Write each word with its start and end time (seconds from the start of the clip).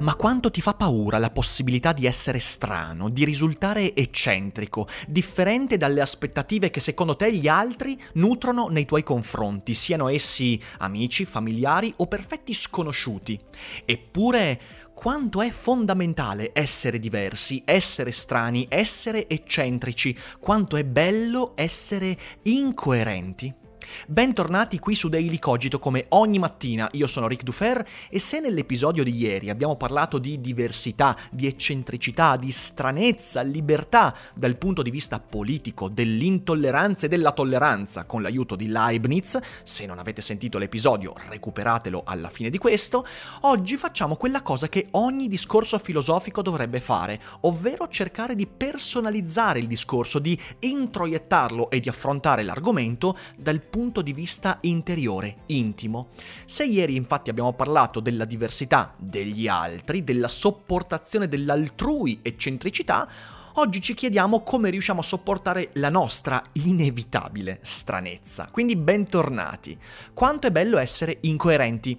Ma 0.00 0.14
quanto 0.14 0.48
ti 0.52 0.60
fa 0.60 0.74
paura 0.74 1.18
la 1.18 1.30
possibilità 1.30 1.92
di 1.92 2.06
essere 2.06 2.38
strano, 2.38 3.08
di 3.08 3.24
risultare 3.24 3.96
eccentrico, 3.96 4.86
differente 5.08 5.76
dalle 5.76 6.00
aspettative 6.00 6.70
che 6.70 6.78
secondo 6.78 7.16
te 7.16 7.34
gli 7.34 7.48
altri 7.48 8.00
nutrono 8.14 8.68
nei 8.68 8.84
tuoi 8.84 9.02
confronti, 9.02 9.74
siano 9.74 10.08
essi 10.08 10.60
amici, 10.78 11.24
familiari 11.24 11.92
o 11.96 12.06
perfetti 12.06 12.54
sconosciuti? 12.54 13.40
Eppure 13.84 14.60
quanto 14.94 15.42
è 15.42 15.50
fondamentale 15.50 16.52
essere 16.54 17.00
diversi, 17.00 17.62
essere 17.64 18.12
strani, 18.12 18.66
essere 18.68 19.28
eccentrici, 19.28 20.16
quanto 20.38 20.76
è 20.76 20.84
bello 20.84 21.54
essere 21.56 22.16
incoerenti. 22.42 23.66
Bentornati 24.06 24.78
qui 24.78 24.94
su 24.94 25.08
Daily 25.08 25.38
Cogito 25.38 25.78
come 25.78 26.06
ogni 26.10 26.38
mattina, 26.38 26.88
io 26.92 27.06
sono 27.06 27.26
Ric 27.26 27.42
Dufer 27.42 27.84
e 28.10 28.20
se 28.20 28.38
nell'episodio 28.40 29.02
di 29.02 29.16
ieri 29.16 29.48
abbiamo 29.48 29.76
parlato 29.76 30.18
di 30.18 30.40
diversità, 30.40 31.16
di 31.30 31.46
eccentricità, 31.46 32.36
di 32.36 32.50
stranezza, 32.50 33.40
libertà 33.40 34.14
dal 34.34 34.56
punto 34.56 34.82
di 34.82 34.90
vista 34.90 35.20
politico, 35.20 35.88
dell'intolleranza 35.88 37.06
e 37.06 37.08
della 37.08 37.32
tolleranza 37.32 38.04
con 38.04 38.20
l'aiuto 38.20 38.56
di 38.56 38.68
Leibniz, 38.68 39.38
se 39.64 39.86
non 39.86 39.98
avete 39.98 40.20
sentito 40.20 40.58
l'episodio 40.58 41.14
recuperatelo 41.28 42.02
alla 42.04 42.28
fine 42.28 42.50
di 42.50 42.58
questo, 42.58 43.06
oggi 43.42 43.76
facciamo 43.76 44.16
quella 44.16 44.42
cosa 44.42 44.68
che 44.68 44.88
ogni 44.92 45.28
discorso 45.28 45.78
filosofico 45.78 46.42
dovrebbe 46.42 46.80
fare, 46.80 47.20
ovvero 47.40 47.88
cercare 47.88 48.34
di 48.34 48.46
personalizzare 48.46 49.58
il 49.58 49.66
discorso, 49.66 50.18
di 50.18 50.38
introiettarlo 50.60 51.70
e 51.70 51.80
di 51.80 51.88
affrontare 51.88 52.42
l'argomento 52.42 53.16
dal 53.36 53.60
punto 53.60 53.76
punto 53.78 54.02
di 54.02 54.12
vista 54.12 54.58
interiore, 54.62 55.42
intimo. 55.46 56.08
Se 56.46 56.64
ieri 56.64 56.96
infatti 56.96 57.30
abbiamo 57.30 57.52
parlato 57.52 58.00
della 58.00 58.24
diversità 58.24 58.92
degli 58.98 59.46
altri, 59.46 60.02
della 60.02 60.26
sopportazione 60.26 61.28
dell'altrui 61.28 62.18
eccentricità, 62.22 63.08
oggi 63.54 63.80
ci 63.80 63.94
chiediamo 63.94 64.42
come 64.42 64.70
riusciamo 64.70 64.98
a 64.98 65.04
sopportare 65.04 65.70
la 65.74 65.90
nostra 65.90 66.42
inevitabile 66.54 67.60
stranezza. 67.62 68.48
Quindi 68.50 68.74
bentornati. 68.74 69.78
Quanto 70.12 70.48
è 70.48 70.50
bello 70.50 70.76
essere 70.76 71.18
incoerenti. 71.20 71.96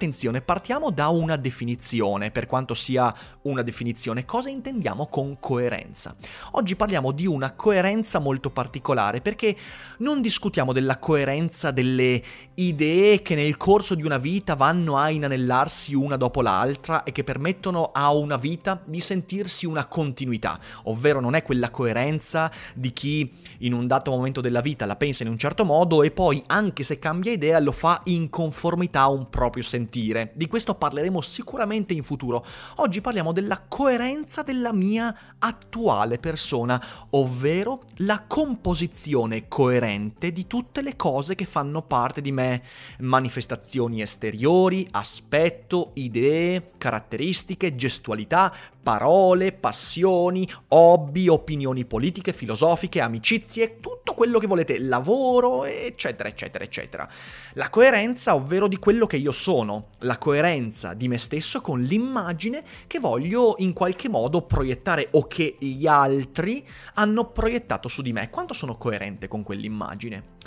Attenzione, 0.00 0.40
partiamo 0.40 0.90
da 0.90 1.08
una 1.08 1.36
definizione, 1.36 2.30
per 2.30 2.46
quanto 2.46 2.72
sia 2.72 3.14
una 3.42 3.60
definizione, 3.60 4.24
cosa 4.24 4.48
intendiamo 4.48 5.08
con 5.08 5.38
coerenza? 5.38 6.16
Oggi 6.52 6.74
parliamo 6.74 7.12
di 7.12 7.26
una 7.26 7.52
coerenza 7.52 8.18
molto 8.18 8.48
particolare 8.48 9.20
perché 9.20 9.54
non 9.98 10.22
discutiamo 10.22 10.72
della 10.72 10.98
coerenza 10.98 11.70
delle 11.70 12.22
idee 12.54 13.20
che 13.20 13.34
nel 13.34 13.58
corso 13.58 13.94
di 13.94 14.02
una 14.02 14.16
vita 14.16 14.54
vanno 14.54 14.96
a 14.96 15.10
inanellarsi 15.10 15.94
una 15.94 16.16
dopo 16.16 16.40
l'altra 16.40 17.02
e 17.02 17.12
che 17.12 17.22
permettono 17.22 17.90
a 17.92 18.10
una 18.14 18.38
vita 18.38 18.80
di 18.82 19.00
sentirsi 19.00 19.66
una 19.66 19.84
continuità, 19.84 20.58
ovvero 20.84 21.20
non 21.20 21.34
è 21.34 21.42
quella 21.42 21.68
coerenza 21.68 22.50
di 22.74 22.94
chi 22.94 23.30
in 23.58 23.74
un 23.74 23.86
dato 23.86 24.12
momento 24.12 24.40
della 24.40 24.62
vita 24.62 24.86
la 24.86 24.96
pensa 24.96 25.24
in 25.24 25.28
un 25.28 25.36
certo 25.36 25.66
modo 25.66 26.02
e 26.02 26.10
poi 26.10 26.42
anche 26.46 26.84
se 26.84 26.98
cambia 26.98 27.32
idea 27.32 27.60
lo 27.60 27.72
fa 27.72 28.00
in 28.04 28.30
conformità 28.30 29.00
a 29.00 29.10
un 29.10 29.28
proprio 29.28 29.62
sentimento 29.62 29.88
sentire. 29.90 30.30
Di 30.34 30.46
questo 30.46 30.74
parleremo 30.76 31.20
sicuramente 31.20 31.92
in 31.92 32.04
futuro. 32.04 32.44
Oggi 32.76 33.00
parliamo 33.00 33.32
della 33.32 33.64
coerenza 33.66 34.42
della 34.42 34.72
mia 34.72 35.14
attuale 35.38 36.18
persona, 36.18 36.82
ovvero 37.10 37.82
la 37.96 38.22
composizione 38.26 39.48
coerente 39.48 40.32
di 40.32 40.46
tutte 40.46 40.80
le 40.82 40.94
cose 40.94 41.34
che 41.34 41.44
fanno 41.44 41.82
parte 41.82 42.20
di 42.20 42.30
me. 42.30 42.62
Manifestazioni 43.00 44.00
esteriori, 44.00 44.86
aspetto, 44.92 45.90
idee, 45.94 46.72
caratteristiche, 46.78 47.74
gestualità, 47.74 48.54
parole, 48.82 49.52
passioni, 49.52 50.48
hobby, 50.68 51.28
opinioni 51.28 51.84
politiche, 51.84 52.32
filosofiche, 52.32 53.00
amicizie, 53.00 53.78
tutto 53.80 54.14
quello 54.14 54.38
che 54.38 54.46
volete, 54.46 54.78
lavoro, 54.78 55.64
eccetera, 55.64 56.28
eccetera, 56.28 56.64
eccetera. 56.64 57.08
La 57.54 57.70
coerenza, 57.70 58.34
ovvero 58.34 58.68
di 58.68 58.78
quello 58.78 59.06
che 59.06 59.16
io 59.16 59.32
sono, 59.32 59.88
la 60.00 60.18
coerenza 60.18 60.94
di 60.94 61.08
me 61.08 61.18
stesso 61.18 61.60
con 61.60 61.80
l'immagine 61.80 62.62
che 62.86 62.98
voglio 62.98 63.54
in 63.58 63.72
qualche 63.72 64.08
modo 64.08 64.42
proiettare 64.42 65.08
o 65.12 65.26
che 65.26 65.56
gli 65.58 65.86
altri 65.86 66.66
hanno 66.94 67.30
proiettato 67.30 67.88
su 67.88 68.02
di 68.02 68.12
me. 68.12 68.30
Quanto 68.30 68.54
sono 68.54 68.76
coerente 68.76 69.28
con 69.28 69.42
quell'immagine? 69.42 70.38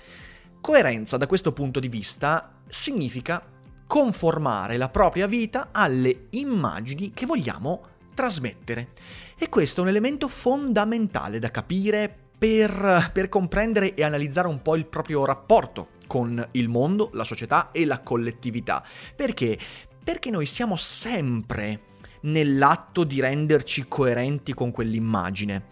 Coerenza 0.59 1.17
da 1.17 1.27
questo 1.27 1.51
punto 1.51 1.79
di 1.79 1.89
vista 1.89 2.61
significa 2.67 3.45
conformare 3.85 4.77
la 4.77 4.89
propria 4.89 5.27
vita 5.27 5.69
alle 5.71 6.27
immagini 6.31 7.11
che 7.11 7.25
vogliamo 7.25 7.81
trasmettere. 8.13 8.89
E 9.37 9.49
questo 9.49 9.79
è 9.79 9.83
un 9.83 9.89
elemento 9.89 10.27
fondamentale 10.27 11.39
da 11.39 11.51
capire 11.51 12.15
per, 12.37 13.09
per, 13.13 13.29
comprendere 13.29 13.93
e 13.93 14.03
analizzare 14.03 14.47
un 14.47 14.61
po' 14.61 14.75
il 14.75 14.85
proprio 14.85 15.25
rapporto 15.25 15.89
con 16.07 16.45
il 16.51 16.69
mondo, 16.69 17.09
la 17.13 17.23
società 17.23 17.71
e 17.71 17.85
la 17.85 17.99
collettività. 18.01 18.83
Perché? 19.15 19.57
Perché 20.03 20.29
noi 20.29 20.45
siamo 20.45 20.75
sempre 20.75 21.91
nell'atto 22.21 23.03
di 23.03 23.19
renderci 23.19 23.85
coerenti 23.87 24.53
con 24.53 24.71
quell'immagine. 24.71 25.63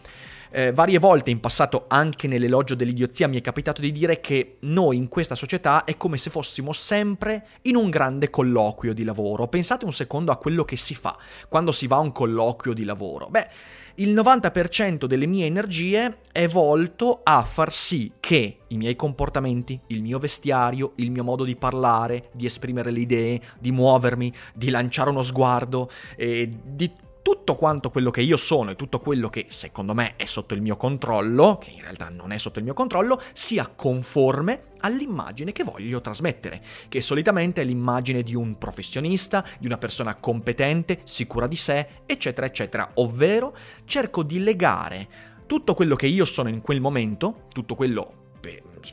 Eh, 0.53 0.73
varie 0.73 0.99
volte 0.99 1.31
in 1.31 1.39
passato, 1.39 1.85
anche 1.87 2.27
nell'elogio 2.27 2.75
dell'idiozia, 2.75 3.29
mi 3.29 3.37
è 3.37 3.41
capitato 3.41 3.79
di 3.79 3.93
dire 3.93 4.19
che 4.19 4.57
noi 4.61 4.97
in 4.97 5.07
questa 5.07 5.33
società 5.33 5.85
è 5.85 5.95
come 5.95 6.17
se 6.17 6.29
fossimo 6.29 6.73
sempre 6.73 7.47
in 7.63 7.77
un 7.77 7.89
grande 7.89 8.29
colloquio 8.29 8.93
di 8.93 9.05
lavoro. 9.05 9.47
Pensate 9.47 9.85
un 9.85 9.93
secondo 9.93 10.31
a 10.31 10.37
quello 10.37 10.65
che 10.65 10.75
si 10.75 10.93
fa 10.93 11.17
quando 11.47 11.71
si 11.71 11.87
va 11.87 11.95
a 11.95 12.01
un 12.01 12.11
colloquio 12.11 12.73
di 12.73 12.83
lavoro. 12.83 13.27
Beh, 13.29 13.47
il 13.95 14.13
90% 14.13 15.05
delle 15.05 15.25
mie 15.25 15.45
energie 15.45 16.17
è 16.31 16.47
volto 16.47 17.21
a 17.23 17.43
far 17.43 17.71
sì 17.71 18.11
che 18.19 18.57
i 18.67 18.77
miei 18.77 18.95
comportamenti, 18.95 19.79
il 19.87 20.01
mio 20.01 20.17
vestiario, 20.17 20.93
il 20.95 21.11
mio 21.11 21.23
modo 21.23 21.45
di 21.45 21.55
parlare, 21.55 22.29
di 22.33 22.45
esprimere 22.45 22.91
le 22.91 22.99
idee, 22.99 23.41
di 23.59 23.71
muovermi, 23.71 24.33
di 24.53 24.69
lanciare 24.69 25.09
uno 25.09 25.21
sguardo, 25.21 25.89
e 26.15 26.49
di 26.63 26.91
tutto 27.21 27.55
quanto 27.55 27.89
quello 27.89 28.11
che 28.11 28.21
io 28.21 28.37
sono 28.37 28.71
e 28.71 28.75
tutto 28.75 28.99
quello 28.99 29.29
che 29.29 29.45
secondo 29.49 29.93
me 29.93 30.15
è 30.15 30.25
sotto 30.25 30.53
il 30.53 30.61
mio 30.61 30.77
controllo, 30.77 31.57
che 31.59 31.69
in 31.69 31.81
realtà 31.81 32.09
non 32.09 32.31
è 32.31 32.37
sotto 32.37 32.59
il 32.59 32.65
mio 32.65 32.73
controllo, 32.73 33.21
sia 33.33 33.67
conforme 33.67 34.69
all'immagine 34.79 35.51
che 35.51 35.63
voglio 35.63 36.01
trasmettere, 36.01 36.61
che 36.87 37.01
solitamente 37.01 37.61
è 37.61 37.65
l'immagine 37.65 38.23
di 38.23 38.35
un 38.35 38.57
professionista, 38.57 39.45
di 39.59 39.67
una 39.67 39.77
persona 39.77 40.15
competente, 40.15 41.01
sicura 41.03 41.47
di 41.47 41.55
sé, 41.55 41.87
eccetera, 42.05 42.47
eccetera, 42.47 42.91
ovvero 42.95 43.55
cerco 43.85 44.23
di 44.23 44.39
legare 44.43 45.07
tutto 45.45 45.73
quello 45.73 45.95
che 45.95 46.07
io 46.07 46.25
sono 46.25 46.49
in 46.49 46.61
quel 46.61 46.81
momento, 46.81 47.47
tutto 47.51 47.75
quello 47.75 48.19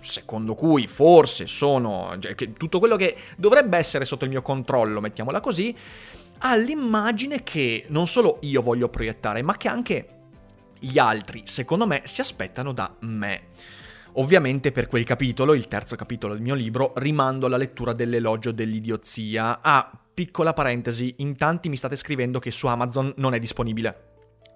secondo 0.02 0.54
cui 0.54 0.86
forse 0.86 1.46
sono 1.46 2.14
cioè, 2.18 2.34
tutto 2.52 2.78
quello 2.78 2.96
che 2.96 3.16
dovrebbe 3.36 3.78
essere 3.78 4.04
sotto 4.04 4.24
il 4.24 4.30
mio 4.30 4.42
controllo, 4.42 5.00
mettiamola 5.00 5.40
così, 5.40 5.74
all'immagine 6.38 7.42
che 7.42 7.86
non 7.88 8.06
solo 8.06 8.38
io 8.42 8.62
voglio 8.62 8.88
proiettare, 8.88 9.42
ma 9.42 9.56
che 9.56 9.68
anche 9.68 10.08
gli 10.78 10.98
altri, 10.98 11.42
secondo 11.44 11.86
me, 11.86 12.02
si 12.04 12.20
aspettano 12.20 12.72
da 12.72 12.94
me. 13.00 13.48
Ovviamente 14.14 14.72
per 14.72 14.86
quel 14.86 15.04
capitolo, 15.04 15.54
il 15.54 15.68
terzo 15.68 15.96
capitolo 15.96 16.32
del 16.32 16.42
mio 16.42 16.54
libro, 16.54 16.92
rimando 16.96 17.46
alla 17.46 17.56
lettura 17.56 17.92
dell'elogio 17.92 18.52
dell'idiozia. 18.52 19.60
Ah, 19.60 19.90
piccola 20.12 20.52
parentesi, 20.52 21.14
in 21.18 21.36
tanti 21.36 21.68
mi 21.68 21.76
state 21.76 21.96
scrivendo 21.96 22.38
che 22.38 22.50
su 22.50 22.66
Amazon 22.66 23.12
non 23.16 23.34
è 23.34 23.38
disponibile 23.38 24.07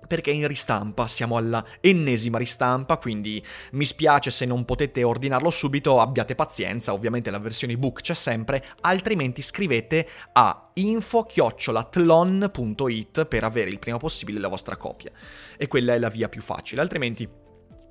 perché 0.06 0.30
in 0.30 0.46
ristampa, 0.46 1.06
siamo 1.06 1.36
alla 1.36 1.64
ennesima 1.80 2.38
ristampa, 2.38 2.96
quindi 2.96 3.44
mi 3.72 3.84
spiace 3.84 4.30
se 4.30 4.44
non 4.44 4.64
potete 4.64 5.02
ordinarlo 5.02 5.50
subito, 5.50 6.00
abbiate 6.00 6.34
pazienza, 6.34 6.92
ovviamente 6.92 7.30
la 7.30 7.38
versione 7.38 7.74
ebook 7.74 8.00
c'è 8.00 8.14
sempre, 8.14 8.64
altrimenti 8.80 9.42
scrivete 9.42 10.08
a 10.32 10.70
info-tlon.it 10.74 13.26
per 13.26 13.44
avere 13.44 13.70
il 13.70 13.78
prima 13.78 13.98
possibile 13.98 14.40
la 14.40 14.48
vostra 14.48 14.76
copia. 14.76 15.10
E 15.56 15.68
quella 15.68 15.94
è 15.94 15.98
la 15.98 16.08
via 16.08 16.28
più 16.28 16.42
facile, 16.42 16.80
altrimenti 16.80 17.28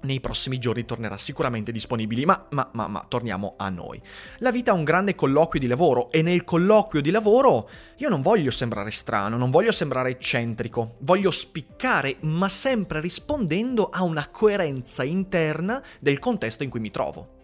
nei 0.01 0.19
prossimi 0.19 0.57
giorni 0.57 0.85
tornerà 0.85 1.17
sicuramente 1.17 1.71
disponibile, 1.71 2.25
ma, 2.25 2.47
ma, 2.51 2.69
ma, 2.73 2.87
ma, 2.87 3.05
torniamo 3.07 3.55
a 3.57 3.69
noi. 3.69 4.01
La 4.39 4.51
vita 4.51 4.71
è 4.71 4.73
un 4.73 4.83
grande 4.83 5.15
colloquio 5.15 5.59
di 5.59 5.67
lavoro 5.67 6.11
e 6.11 6.21
nel 6.21 6.43
colloquio 6.43 7.01
di 7.01 7.11
lavoro 7.11 7.69
io 7.97 8.09
non 8.09 8.21
voglio 8.21 8.51
sembrare 8.51 8.91
strano, 8.91 9.37
non 9.37 9.49
voglio 9.49 9.71
sembrare 9.71 10.11
eccentrico, 10.11 10.95
voglio 10.99 11.31
spiccare, 11.31 12.17
ma 12.21 12.49
sempre 12.49 12.99
rispondendo 12.99 13.89
a 13.89 14.03
una 14.03 14.27
coerenza 14.29 15.03
interna 15.03 15.81
del 15.99 16.19
contesto 16.19 16.63
in 16.63 16.69
cui 16.69 16.79
mi 16.79 16.91
trovo. 16.91 17.39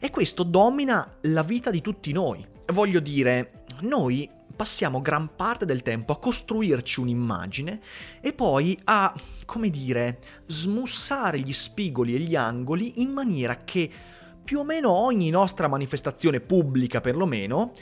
E 0.00 0.10
questo 0.10 0.42
domina 0.42 1.16
la 1.22 1.42
vita 1.42 1.70
di 1.70 1.80
tutti 1.80 2.12
noi. 2.12 2.44
Voglio 2.72 3.00
dire, 3.00 3.64
noi 3.80 4.28
passiamo 4.54 5.00
gran 5.00 5.30
parte 5.34 5.64
del 5.64 5.82
tempo 5.82 6.12
a 6.12 6.18
costruirci 6.18 7.00
un'immagine 7.00 7.80
e 8.20 8.32
poi 8.32 8.78
a, 8.84 9.14
come 9.44 9.70
dire, 9.70 10.18
smussare 10.46 11.38
gli 11.40 11.52
spigoli 11.52 12.14
e 12.14 12.18
gli 12.20 12.36
angoli 12.36 13.02
in 13.02 13.10
maniera 13.10 13.64
che 13.64 13.90
più 14.44 14.58
o 14.58 14.64
meno 14.64 14.90
ogni 14.90 15.30
nostra 15.30 15.68
manifestazione 15.68 16.40
pubblica 16.40 17.00
perlomeno 17.00 17.72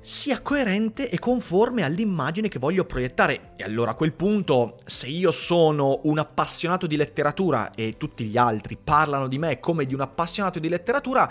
sia 0.00 0.40
coerente 0.40 1.10
e 1.10 1.18
conforme 1.18 1.82
all'immagine 1.82 2.48
che 2.48 2.58
voglio 2.58 2.84
proiettare. 2.84 3.52
E 3.56 3.64
allora 3.64 3.90
a 3.90 3.94
quel 3.94 4.12
punto, 4.12 4.76
se 4.84 5.08
io 5.08 5.30
sono 5.30 6.00
un 6.04 6.18
appassionato 6.18 6.86
di 6.86 6.96
letteratura 6.96 7.74
e 7.74 7.96
tutti 7.98 8.24
gli 8.24 8.38
altri 8.38 8.78
parlano 8.82 9.28
di 9.28 9.38
me 9.38 9.60
come 9.60 9.84
di 9.84 9.94
un 9.94 10.00
appassionato 10.00 10.58
di 10.58 10.68
letteratura, 10.68 11.30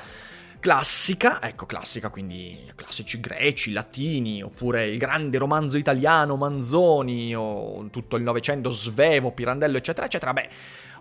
classica, 0.59 1.41
ecco 1.41 1.65
classica, 1.65 2.09
quindi 2.09 2.57
classici 2.75 3.19
greci, 3.19 3.71
latini, 3.71 4.41
oppure 4.41 4.85
il 4.85 4.97
grande 4.97 5.37
romanzo 5.37 5.77
italiano 5.77 6.35
Manzoni, 6.35 7.35
o 7.35 7.87
tutto 7.89 8.15
il 8.15 8.23
Novecento 8.23 8.69
Svevo, 8.69 9.31
Pirandello, 9.31 9.77
eccetera, 9.77 10.05
eccetera, 10.05 10.33
beh, 10.33 10.49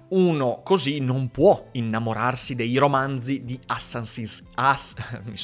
uno 0.09 0.61
così 0.63 1.01
non 1.01 1.31
può 1.31 1.69
innamorarsi 1.73 2.55
dei 2.55 2.77
romanzi 2.77 3.45
di 3.45 3.59
Assassin's, 3.67 4.45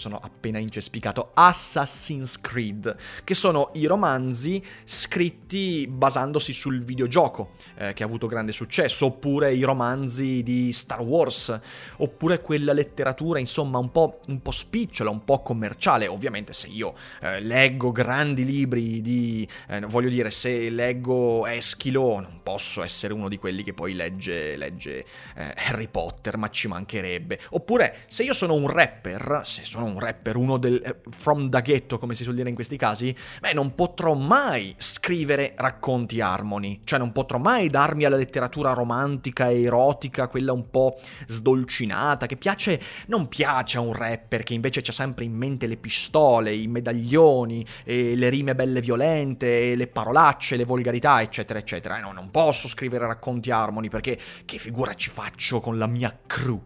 incespicato, 0.60 1.30
Assassin's 1.34 2.40
Creed, 2.40 2.96
che 3.24 3.34
sono 3.34 3.70
i 3.74 3.86
romanzi 3.86 4.62
scritti 4.84 5.88
basandosi 5.88 6.52
sul 6.52 6.84
videogioco, 6.84 7.54
eh, 7.76 7.92
che 7.92 8.02
ha 8.02 8.06
avuto 8.06 8.26
grande 8.26 8.52
successo, 8.52 9.06
oppure 9.06 9.52
i 9.52 9.62
romanzi 9.62 10.42
di 10.42 10.72
Star 10.72 11.00
Wars, 11.00 11.58
oppure 11.96 12.40
quella 12.40 12.72
letteratura, 12.72 13.38
insomma, 13.38 13.78
un 13.78 13.90
po', 13.90 14.20
un 14.28 14.40
po 14.40 14.50
spicciola, 14.50 15.10
un 15.10 15.24
po' 15.24 15.42
commerciale. 15.42 16.06
Ovviamente 16.06 16.52
se 16.52 16.68
io 16.68 16.94
eh, 17.20 17.40
leggo 17.40 17.90
grandi 17.90 18.44
libri 18.44 19.00
di... 19.00 19.46
Eh, 19.68 19.80
voglio 19.80 20.08
dire, 20.08 20.30
se 20.30 20.70
leggo 20.70 21.46
Eschilo, 21.46 22.20
non 22.20 22.40
posso 22.42 22.82
essere 22.82 23.12
uno 23.12 23.28
di 23.28 23.38
quelli 23.38 23.62
che 23.62 23.74
poi 23.74 23.94
legge 23.94 24.51
legge, 24.56 25.04
eh, 25.36 25.54
Harry 25.68 25.88
Potter, 25.88 26.36
ma 26.36 26.48
ci 26.48 26.68
mancherebbe. 26.68 27.38
Oppure, 27.50 28.04
se 28.06 28.22
io 28.22 28.34
sono 28.34 28.54
un 28.54 28.68
rapper, 28.68 29.42
se 29.44 29.64
sono 29.64 29.84
un 29.84 29.98
rapper, 29.98 30.36
uno 30.36 30.56
del 30.56 30.82
eh, 30.84 30.96
from 31.10 31.48
da 31.48 31.60
ghetto, 31.60 31.98
come 31.98 32.14
si 32.14 32.22
suol 32.22 32.34
dire 32.36 32.48
in 32.48 32.54
questi 32.54 32.76
casi, 32.76 33.14
beh, 33.40 33.52
non 33.52 33.74
potrò 33.74 34.14
mai 34.14 34.74
scrivere 34.78 35.54
racconti 35.56 36.20
harmony, 36.20 36.80
cioè 36.84 36.98
non 36.98 37.12
potrò 37.12 37.38
mai 37.38 37.68
darmi 37.68 38.04
alla 38.04 38.16
letteratura 38.16 38.72
romantica 38.72 39.48
e 39.48 39.62
erotica, 39.62 40.28
quella 40.28 40.52
un 40.52 40.70
po' 40.70 40.98
sdolcinata, 41.26 42.26
che 42.26 42.36
piace, 42.36 42.80
non 43.06 43.28
piace 43.28 43.78
a 43.78 43.80
un 43.80 43.92
rapper 43.92 44.42
che 44.42 44.54
invece 44.54 44.80
c'ha 44.82 44.92
sempre 44.92 45.24
in 45.24 45.34
mente 45.34 45.66
le 45.66 45.76
pistole, 45.76 46.52
i 46.52 46.66
medaglioni, 46.66 47.64
le 47.84 48.28
rime 48.28 48.54
belle 48.54 48.80
violente, 48.80 49.74
le 49.74 49.86
parolacce, 49.86 50.56
le 50.56 50.64
volgarità, 50.64 51.20
eccetera, 51.22 51.58
eccetera. 51.58 51.98
E 51.98 52.00
no, 52.00 52.12
non 52.12 52.30
posso 52.30 52.68
scrivere 52.68 53.06
racconti 53.06 53.50
harmony 53.50 53.88
perché 53.88 54.18
che 54.44 54.58
figura 54.58 54.94
ci 54.94 55.10
faccio 55.10 55.60
con 55.60 55.78
la 55.78 55.86
mia 55.86 56.16
crew? 56.26 56.60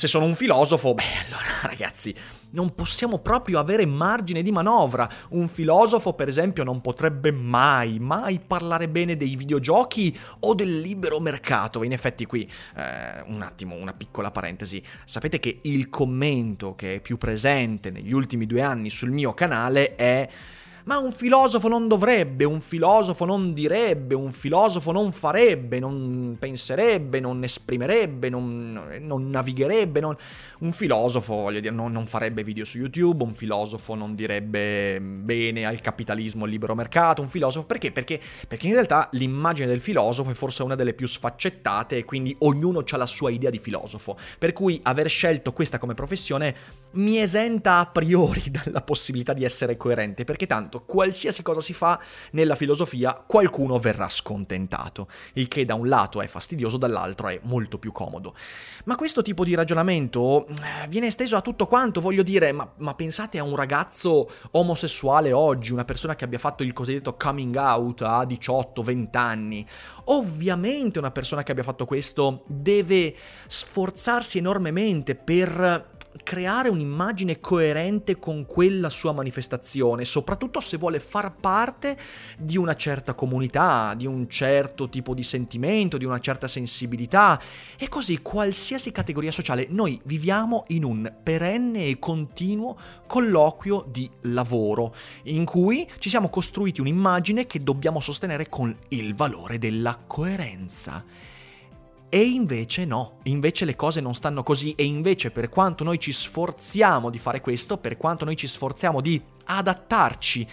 Se 0.00 0.06
sono 0.06 0.24
un 0.24 0.34
filosofo, 0.34 0.94
beh, 0.94 1.02
allora 1.26 1.60
ragazzi, 1.68 2.14
non 2.52 2.74
possiamo 2.74 3.18
proprio 3.18 3.58
avere 3.58 3.84
margine 3.84 4.42
di 4.42 4.50
manovra. 4.50 5.06
Un 5.30 5.46
filosofo, 5.48 6.14
per 6.14 6.26
esempio, 6.26 6.64
non 6.64 6.80
potrebbe 6.80 7.30
mai, 7.30 7.98
mai 7.98 8.40
parlare 8.40 8.88
bene 8.88 9.18
dei 9.18 9.36
videogiochi 9.36 10.18
o 10.40 10.54
del 10.54 10.80
libero 10.80 11.20
mercato. 11.20 11.82
In 11.82 11.92
effetti 11.92 12.24
qui, 12.24 12.50
eh, 12.76 13.22
un 13.26 13.42
attimo, 13.42 13.74
una 13.74 13.92
piccola 13.92 14.30
parentesi. 14.30 14.82
Sapete 15.04 15.38
che 15.38 15.60
il 15.64 15.90
commento 15.90 16.74
che 16.74 16.94
è 16.94 17.00
più 17.00 17.18
presente 17.18 17.90
negli 17.90 18.12
ultimi 18.12 18.46
due 18.46 18.62
anni 18.62 18.88
sul 18.88 19.10
mio 19.10 19.34
canale 19.34 19.96
è 19.96 20.28
ma 20.84 20.98
un 20.98 21.12
filosofo 21.12 21.68
non 21.68 21.88
dovrebbe, 21.88 22.44
un 22.44 22.60
filosofo 22.60 23.24
non 23.24 23.52
direbbe, 23.52 24.14
un 24.14 24.32
filosofo 24.32 24.92
non 24.92 25.12
farebbe, 25.12 25.78
non 25.78 26.36
penserebbe, 26.38 27.20
non 27.20 27.42
esprimerebbe, 27.44 28.28
non, 28.28 28.98
non 29.00 29.30
navigherebbe. 29.30 30.00
Non... 30.00 30.16
Un 30.60 30.72
filosofo, 30.72 31.34
voglio 31.34 31.60
dire, 31.60 31.74
non, 31.74 31.92
non, 31.92 32.06
farebbe 32.06 32.44
video 32.44 32.64
su 32.64 32.78
YouTube, 32.78 33.24
un 33.24 33.34
filosofo 33.34 33.94
non 33.94 34.14
direbbe 34.14 35.00
bene 35.00 35.64
al 35.64 35.80
capitalismo, 35.80 36.44
al 36.44 36.50
libero 36.50 36.74
mercato, 36.74 37.22
un 37.22 37.28
filosofo 37.28 37.66
perché? 37.66 37.92
Perché, 37.92 38.20
perché 38.46 38.66
in 38.66 38.74
realtà 38.74 39.08
l'immagine 39.12 39.66
del 39.66 39.80
filosofo 39.80 40.30
è 40.30 40.34
forse 40.34 40.62
una 40.62 40.74
delle 40.74 40.92
più 40.92 41.06
sfaccettate 41.06 41.98
e 41.98 42.04
quindi 42.04 42.34
ognuno 42.40 42.84
ha 42.86 42.96
la 42.96 43.06
sua 43.06 43.30
idea 43.30 43.50
di 43.50 43.58
filosofo. 43.58 44.16
Per 44.38 44.52
cui 44.52 44.78
aver 44.82 45.08
scelto 45.08 45.52
questa 45.52 45.78
come 45.78 45.94
professione 45.94 46.54
mi 46.92 47.20
esenta 47.20 47.78
a 47.78 47.86
priori 47.86 48.50
dalla 48.50 48.82
possibilità 48.82 49.32
di 49.32 49.44
essere 49.44 49.76
coerente, 49.76 50.24
perché 50.24 50.46
tanto 50.46 50.82
qualsiasi 50.84 51.42
cosa 51.42 51.60
si 51.60 51.72
fa 51.72 52.00
nella 52.32 52.56
filosofia 52.56 53.12
qualcuno 53.26 53.78
verrà 53.78 54.08
scontentato, 54.08 55.08
il 55.34 55.48
che 55.48 55.64
da 55.64 55.74
un 55.74 55.88
lato 55.88 56.20
è 56.20 56.26
fastidioso, 56.26 56.76
dall'altro 56.76 57.28
è 57.28 57.38
molto 57.44 57.78
più 57.78 57.92
comodo. 57.92 58.34
Ma 58.84 58.96
questo 58.96 59.22
tipo 59.22 59.44
di 59.44 59.54
ragionamento 59.54 60.46
eh, 60.46 60.88
viene 60.88 61.08
esteso 61.08 61.36
a 61.36 61.40
tutto 61.40 61.66
quanto, 61.66 62.00
voglio 62.00 62.22
dire, 62.22 62.52
ma, 62.52 62.70
ma 62.78 62.94
pensate 62.94 63.38
a 63.38 63.44
un 63.44 63.56
ragazzo 63.56 64.30
omosessuale 64.52 65.32
oggi, 65.32 65.72
una 65.72 65.84
persona 65.84 66.16
che 66.16 66.24
abbia 66.24 66.38
fatto 66.38 66.62
il 66.62 66.72
cosiddetto 66.72 67.16
coming 67.16 67.54
out 67.56 68.02
a 68.02 68.22
18-20 68.22 69.16
anni. 69.16 69.66
Ovviamente 70.06 70.98
una 70.98 71.10
persona 71.10 71.42
che 71.42 71.52
abbia 71.52 71.62
fatto 71.62 71.84
questo 71.84 72.44
deve 72.46 73.14
sforzarsi 73.46 74.38
enormemente 74.38 75.14
per 75.14 75.98
creare 76.22 76.68
un'immagine 76.68 77.40
coerente 77.40 78.18
con 78.18 78.46
quella 78.46 78.90
sua 78.90 79.12
manifestazione, 79.12 80.04
soprattutto 80.04 80.60
se 80.60 80.76
vuole 80.76 81.00
far 81.00 81.34
parte 81.34 81.96
di 82.38 82.56
una 82.56 82.74
certa 82.74 83.14
comunità, 83.14 83.94
di 83.94 84.06
un 84.06 84.28
certo 84.28 84.88
tipo 84.88 85.14
di 85.14 85.22
sentimento, 85.22 85.96
di 85.96 86.04
una 86.04 86.18
certa 86.18 86.48
sensibilità 86.48 87.40
e 87.78 87.88
così 87.88 88.20
qualsiasi 88.22 88.92
categoria 88.92 89.32
sociale. 89.32 89.66
Noi 89.70 90.00
viviamo 90.04 90.64
in 90.68 90.84
un 90.84 91.12
perenne 91.22 91.86
e 91.86 91.98
continuo 91.98 92.78
colloquio 93.06 93.86
di 93.88 94.08
lavoro 94.22 94.94
in 95.24 95.44
cui 95.44 95.88
ci 95.98 96.08
siamo 96.08 96.28
costruiti 96.28 96.80
un'immagine 96.80 97.46
che 97.46 97.62
dobbiamo 97.62 98.00
sostenere 98.00 98.48
con 98.48 98.76
il 98.88 99.14
valore 99.14 99.58
della 99.58 99.98
coerenza. 100.06 101.04
E 102.12 102.24
invece 102.24 102.84
no, 102.84 103.20
invece 103.24 103.64
le 103.64 103.76
cose 103.76 104.00
non 104.00 104.16
stanno 104.16 104.42
così 104.42 104.74
e 104.76 104.84
invece 104.84 105.30
per 105.30 105.48
quanto 105.48 105.84
noi 105.84 106.00
ci 106.00 106.10
sforziamo 106.10 107.08
di 107.08 107.18
fare 107.18 107.40
questo, 107.40 107.78
per 107.78 107.96
quanto 107.96 108.24
noi 108.24 108.34
ci 108.34 108.48
sforziamo 108.48 109.00
di 109.00 109.22
adattarci 109.44 110.44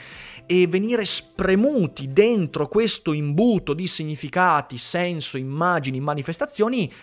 e 0.45 0.67
venire 0.67 1.03
spremuti 1.03 2.13
dentro 2.13 2.67
questo 2.67 3.11
imbuto 3.11 3.73
di 3.73 3.87
significati, 3.87 4.77
senso, 4.77 5.35
immagini, 5.35 5.99
manifestazioni, 5.99 6.93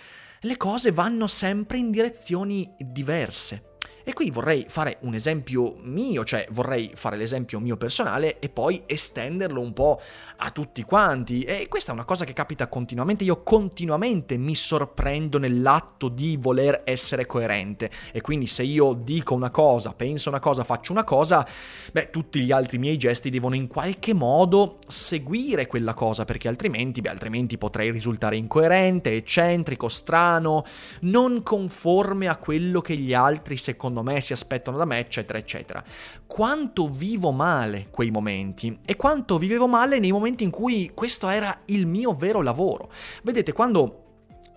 le 0.42 0.56
cose 0.56 0.92
vanno 0.92 1.26
sempre 1.26 1.78
in 1.78 1.90
direzioni 1.90 2.72
diverse. 2.78 3.72
E 4.06 4.12
qui 4.12 4.30
vorrei 4.30 4.66
fare 4.68 4.98
un 5.00 5.14
esempio 5.14 5.76
mio, 5.80 6.24
cioè 6.24 6.46
vorrei 6.50 6.90
fare 6.94 7.16
l'esempio 7.16 7.58
mio 7.58 7.78
personale 7.78 8.38
e 8.38 8.50
poi 8.50 8.82
estenderlo 8.84 9.62
un 9.62 9.72
po' 9.72 9.98
a 10.36 10.50
tutti 10.50 10.82
quanti. 10.82 11.40
E 11.40 11.68
questa 11.68 11.90
è 11.90 11.94
una 11.94 12.04
cosa 12.04 12.26
che 12.26 12.34
capita 12.34 12.66
continuamente, 12.66 13.24
io 13.24 13.42
continuamente 13.42 14.36
mi 14.36 14.54
sorprendo 14.54 15.38
nell'atto 15.38 16.08
di 16.08 16.36
voler 16.38 16.82
essere 16.84 17.24
coerente. 17.24 17.90
E 18.12 18.20
quindi 18.20 18.46
se 18.46 18.62
io 18.62 18.92
dico 18.92 19.32
una 19.32 19.50
cosa, 19.50 19.94
penso 19.94 20.28
una 20.28 20.38
cosa, 20.38 20.64
faccio 20.64 20.92
una 20.92 21.04
cosa, 21.04 21.46
beh, 21.90 22.10
tutti 22.10 22.40
gli 22.40 22.52
altri 22.52 22.76
miei 22.76 22.98
gesti 22.98 23.30
devono 23.30 23.54
in 23.54 23.68
qualche 23.68 24.12
modo 24.12 24.80
seguire 24.86 25.66
quella 25.66 25.94
cosa, 25.94 26.26
perché 26.26 26.48
altrimenti, 26.48 27.00
beh, 27.00 27.08
altrimenti 27.08 27.56
potrei 27.56 27.90
risultare 27.90 28.36
incoerente, 28.36 29.12
eccentrico, 29.12 29.88
strano, 29.88 30.62
non 31.02 31.42
conforme 31.42 32.28
a 32.28 32.36
quello 32.36 32.82
che 32.82 32.98
gli 32.98 33.14
altri 33.14 33.56
secondo 33.56 33.93
secondo 33.94 34.02
me 34.02 34.20
si 34.20 34.32
aspettano 34.32 34.76
da 34.76 34.84
me, 34.84 34.98
eccetera, 34.98 35.38
eccetera. 35.38 35.82
Quanto 36.26 36.88
vivo 36.88 37.30
male 37.30 37.86
quei 37.90 38.10
momenti 38.10 38.76
e 38.84 38.96
quanto 38.96 39.38
vivevo 39.38 39.68
male 39.68 40.00
nei 40.00 40.10
momenti 40.10 40.42
in 40.42 40.50
cui 40.50 40.90
questo 40.92 41.28
era 41.28 41.60
il 41.66 41.86
mio 41.86 42.12
vero 42.12 42.42
lavoro. 42.42 42.90
Vedete, 43.22 43.52
quando 43.52 44.00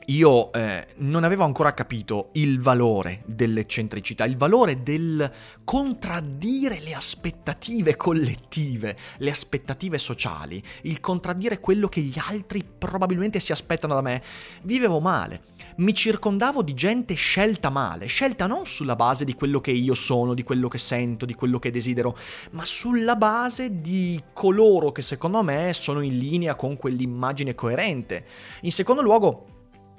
io 0.08 0.54
eh, 0.54 0.88
non 0.98 1.26
avevo 1.26 1.44
ancora 1.44 1.74
capito 1.74 2.30
il 2.34 2.62
valore 2.62 3.24
dell'eccentricità, 3.26 4.24
il 4.24 4.38
valore 4.38 4.82
del 4.82 5.30
contraddire 5.66 6.80
le 6.80 6.94
aspettative 6.94 7.98
collettive, 7.98 8.96
le 9.18 9.30
aspettative 9.30 9.98
sociali, 9.98 10.64
il 10.84 11.02
contraddire 11.02 11.60
quello 11.60 11.90
che 11.90 12.00
gli 12.02 12.18
altri 12.18 12.64
probabilmente 12.64 13.42
si 13.42 13.52
aspettano 13.52 13.96
da 13.96 14.02
me. 14.02 14.24
Vivevo 14.64 15.02
male, 15.02 15.42
mi 15.78 15.94
circondavo 15.94 16.62
di 16.62 16.74
gente 16.74 17.14
scelta 17.14 17.70
male, 17.70 18.06
scelta 18.08 18.48
non 18.48 18.66
sulla 18.66 18.96
base 18.96 19.26
di 19.26 19.36
quello 19.36 19.60
che 19.60 19.72
io 19.72 19.94
sono, 19.94 20.34
di 20.34 20.44
quello 20.44 20.68
che 20.68 20.78
sento, 20.78 21.26
di 21.26 21.34
quello 21.34 21.60
che 21.60 21.72
desidero, 21.72 22.16
ma 22.52 22.64
sulla 22.66 23.16
base 23.16 23.82
di 23.82 24.22
coloro 24.34 24.92
che 24.92 25.02
secondo 25.02 25.44
me 25.44 25.74
sono 25.74 26.02
in 26.02 26.18
linea 26.18 26.56
con 26.56 26.78
quell'immagine 26.78 27.56
coerente. 27.56 28.26
In 28.62 28.72
secondo 28.72 29.02
luogo, 29.02 29.57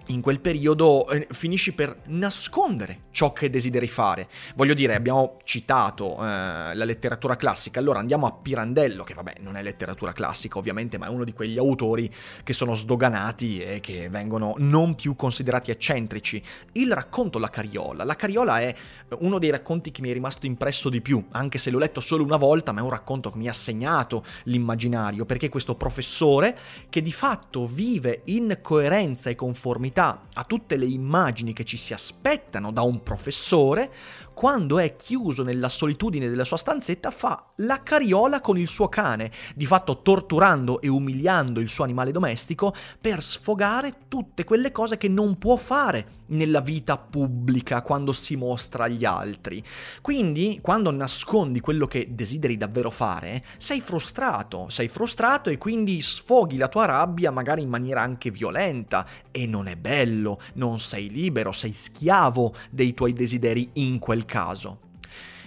in 0.08 0.20
quel 0.20 0.40
periodo 0.40 1.08
eh, 1.08 1.26
finisci 1.30 1.72
per 1.72 2.02
nascondere 2.06 3.06
ciò 3.10 3.32
che 3.32 3.50
desideri 3.50 3.88
fare. 3.88 4.28
Voglio 4.54 4.74
dire, 4.74 4.94
abbiamo 4.94 5.38
citato 5.44 6.14
eh, 6.14 6.74
la 6.74 6.84
letteratura 6.84 7.36
classica, 7.36 7.80
allora 7.80 7.98
andiamo 7.98 8.26
a 8.26 8.32
Pirandello, 8.32 9.04
che 9.04 9.14
vabbè 9.14 9.34
non 9.40 9.56
è 9.56 9.62
letteratura 9.62 10.12
classica 10.12 10.58
ovviamente, 10.58 10.98
ma 10.98 11.06
è 11.06 11.08
uno 11.10 11.24
di 11.24 11.32
quegli 11.32 11.58
autori 11.58 12.12
che 12.42 12.52
sono 12.52 12.74
sdoganati 12.74 13.60
e 13.60 13.80
che 13.80 14.08
vengono 14.08 14.54
non 14.58 14.94
più 14.94 15.14
considerati 15.14 15.70
eccentrici. 15.70 16.42
Il 16.72 16.92
racconto 16.92 17.38
La 17.38 17.50
Cariola. 17.50 18.04
La 18.04 18.16
Cariola 18.16 18.60
è 18.60 18.74
uno 19.20 19.38
dei 19.38 19.50
racconti 19.50 19.90
che 19.90 20.00
mi 20.00 20.10
è 20.10 20.12
rimasto 20.12 20.46
impresso 20.46 20.88
di 20.88 21.00
più, 21.00 21.22
anche 21.32 21.58
se 21.58 21.70
l'ho 21.70 21.78
letto 21.78 22.00
solo 22.00 22.24
una 22.24 22.36
volta, 22.36 22.72
ma 22.72 22.80
è 22.80 22.82
un 22.82 22.90
racconto 22.90 23.30
che 23.30 23.38
mi 23.38 23.48
ha 23.48 23.52
segnato 23.52 24.24
l'immaginario, 24.44 25.24
perché 25.26 25.48
questo 25.48 25.74
professore 25.74 26.56
che 26.88 27.02
di 27.02 27.12
fatto 27.12 27.66
vive 27.66 28.22
in 28.26 28.58
coerenza 28.62 29.28
e 29.28 29.34
conformità 29.34 29.97
a 30.06 30.44
tutte 30.44 30.76
le 30.76 30.86
immagini 30.86 31.52
che 31.52 31.64
ci 31.64 31.76
si 31.76 31.92
aspettano 31.92 32.70
da 32.72 32.82
un 32.82 33.02
professore, 33.02 33.90
quando 34.38 34.78
è 34.78 34.94
chiuso 34.94 35.42
nella 35.42 35.68
solitudine 35.68 36.28
della 36.28 36.44
sua 36.44 36.56
stanzetta 36.56 37.10
fa 37.10 37.44
la 37.56 37.82
cariola 37.82 38.40
con 38.40 38.56
il 38.56 38.68
suo 38.68 38.88
cane, 38.88 39.32
di 39.56 39.66
fatto 39.66 40.00
torturando 40.00 40.80
e 40.80 40.86
umiliando 40.86 41.58
il 41.58 41.68
suo 41.68 41.82
animale 41.82 42.12
domestico 42.12 42.72
per 43.00 43.20
sfogare 43.20 44.06
tutte 44.06 44.44
quelle 44.44 44.70
cose 44.70 44.96
che 44.96 45.08
non 45.08 45.38
può 45.38 45.56
fare 45.56 46.18
nella 46.28 46.60
vita 46.60 46.96
pubblica 46.96 47.82
quando 47.82 48.12
si 48.12 48.36
mostra 48.36 48.84
agli 48.84 49.04
altri. 49.04 49.60
Quindi, 50.00 50.60
quando 50.62 50.92
nascondi 50.92 51.58
quello 51.58 51.88
che 51.88 52.06
desideri 52.10 52.56
davvero 52.56 52.90
fare, 52.90 53.42
sei 53.56 53.80
frustrato, 53.80 54.68
sei 54.68 54.86
frustrato 54.86 55.50
e 55.50 55.58
quindi 55.58 56.00
sfoghi 56.00 56.56
la 56.56 56.68
tua 56.68 56.84
rabbia 56.84 57.32
magari 57.32 57.62
in 57.62 57.68
maniera 57.68 58.02
anche 58.02 58.30
violenta 58.30 59.04
e 59.32 59.46
non 59.46 59.66
è 59.66 59.74
bello, 59.74 60.40
non 60.54 60.78
sei 60.78 61.10
libero, 61.10 61.50
sei 61.50 61.72
schiavo 61.72 62.54
dei 62.70 62.94
tuoi 62.94 63.12
desideri 63.12 63.70
in 63.74 63.98
quel 63.98 64.26
caso. 64.28 64.86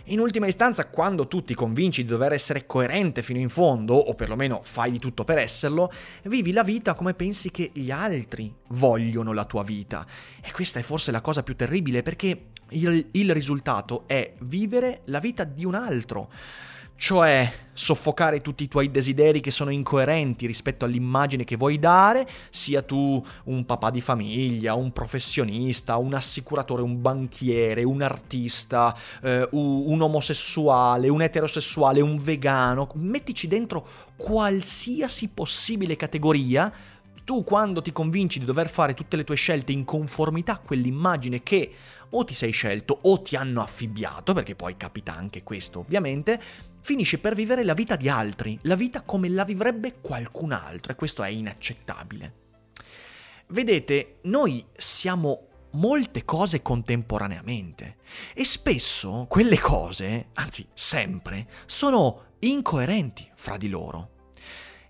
In 0.05 0.19
ultima 0.19 0.47
istanza, 0.47 0.87
quando 0.87 1.27
tu 1.27 1.43
ti 1.43 1.53
convinci 1.53 2.01
di 2.01 2.09
dover 2.09 2.33
essere 2.33 2.65
coerente 2.65 3.21
fino 3.21 3.39
in 3.39 3.49
fondo, 3.49 3.93
o 3.93 4.15
perlomeno 4.15 4.59
fai 4.63 4.91
di 4.91 4.99
tutto 4.99 5.23
per 5.23 5.37
esserlo, 5.37 5.91
vivi 6.23 6.51
la 6.51 6.63
vita 6.63 6.95
come 6.95 7.13
pensi 7.13 7.51
che 7.51 7.69
gli 7.73 7.91
altri 7.91 8.53
vogliono 8.69 9.31
la 9.31 9.45
tua 9.45 9.63
vita. 9.63 10.05
E 10.41 10.51
questa 10.51 10.79
è 10.79 10.83
forse 10.83 11.11
la 11.11 11.21
cosa 11.21 11.43
più 11.43 11.55
terribile 11.55 12.01
perché 12.01 12.47
il, 12.69 13.09
il 13.11 13.31
risultato 13.31 14.03
è 14.07 14.33
vivere 14.41 15.01
la 15.05 15.19
vita 15.19 15.43
di 15.43 15.65
un 15.65 15.75
altro 15.75 16.31
cioè 17.01 17.51
soffocare 17.73 18.41
tutti 18.41 18.63
i 18.63 18.67
tuoi 18.67 18.91
desideri 18.91 19.39
che 19.39 19.49
sono 19.49 19.71
incoerenti 19.71 20.45
rispetto 20.45 20.85
all'immagine 20.85 21.43
che 21.43 21.55
vuoi 21.55 21.79
dare, 21.79 22.27
sia 22.51 22.83
tu 22.83 23.19
un 23.45 23.65
papà 23.65 23.89
di 23.89 24.01
famiglia, 24.01 24.75
un 24.75 24.91
professionista, 24.91 25.97
un 25.97 26.13
assicuratore, 26.13 26.83
un 26.83 27.01
banchiere, 27.01 27.81
un 27.81 28.03
artista, 28.03 28.95
eh, 29.23 29.47
un 29.49 29.99
omosessuale, 29.99 31.09
un 31.09 31.23
eterosessuale, 31.23 32.01
un 32.01 32.21
vegano, 32.21 32.87
mettici 32.93 33.47
dentro 33.47 33.83
qualsiasi 34.15 35.29
possibile 35.29 35.95
categoria 35.95 36.71
tu 37.23 37.43
quando 37.43 37.81
ti 37.81 37.91
convinci 37.91 38.39
di 38.39 38.45
dover 38.45 38.69
fare 38.69 38.93
tutte 38.93 39.15
le 39.15 39.23
tue 39.23 39.35
scelte 39.35 39.71
in 39.71 39.85
conformità 39.85 40.53
a 40.53 40.57
quell'immagine 40.57 41.41
che 41.41 41.71
o 42.11 42.25
ti 42.25 42.33
sei 42.33 42.51
scelto 42.51 42.99
o 43.03 43.21
ti 43.21 43.35
hanno 43.35 43.61
affibbiato, 43.61 44.33
perché 44.33 44.55
poi 44.55 44.75
capita 44.75 45.15
anche 45.15 45.43
questo 45.43 45.79
ovviamente, 45.79 46.39
finisci 46.81 47.19
per 47.19 47.35
vivere 47.35 47.63
la 47.63 47.73
vita 47.73 47.95
di 47.95 48.09
altri, 48.09 48.59
la 48.63 48.75
vita 48.75 49.01
come 49.01 49.29
la 49.29 49.43
vivrebbe 49.43 49.99
qualcun 50.01 50.51
altro 50.51 50.91
e 50.91 50.95
questo 50.95 51.23
è 51.23 51.29
inaccettabile. 51.29 52.33
Vedete, 53.47 54.19
noi 54.23 54.65
siamo 54.75 55.47
molte 55.71 56.25
cose 56.25 56.61
contemporaneamente 56.61 57.97
e 58.33 58.43
spesso 58.43 59.25
quelle 59.29 59.59
cose, 59.59 60.29
anzi 60.33 60.67
sempre, 60.73 61.47
sono 61.65 62.35
incoerenti 62.39 63.29
fra 63.35 63.57
di 63.57 63.69
loro. 63.69 64.09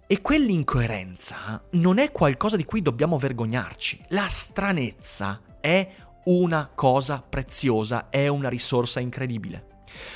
E 0.08 0.22
quell'incoerenza 0.22 1.64
non 1.72 1.98
è 1.98 2.12
qualcosa 2.12 2.58
di 2.58 2.66
cui 2.66 2.82
dobbiamo 2.82 3.18
vergognarci. 3.18 4.06
La 4.10 4.28
stranezza 4.28 5.42
è 5.62 5.90
una 6.26 6.70
cosa 6.74 7.22
preziosa, 7.22 8.10
è 8.10 8.28
una 8.28 8.50
risorsa 8.50 9.00
incredibile. 9.00 9.71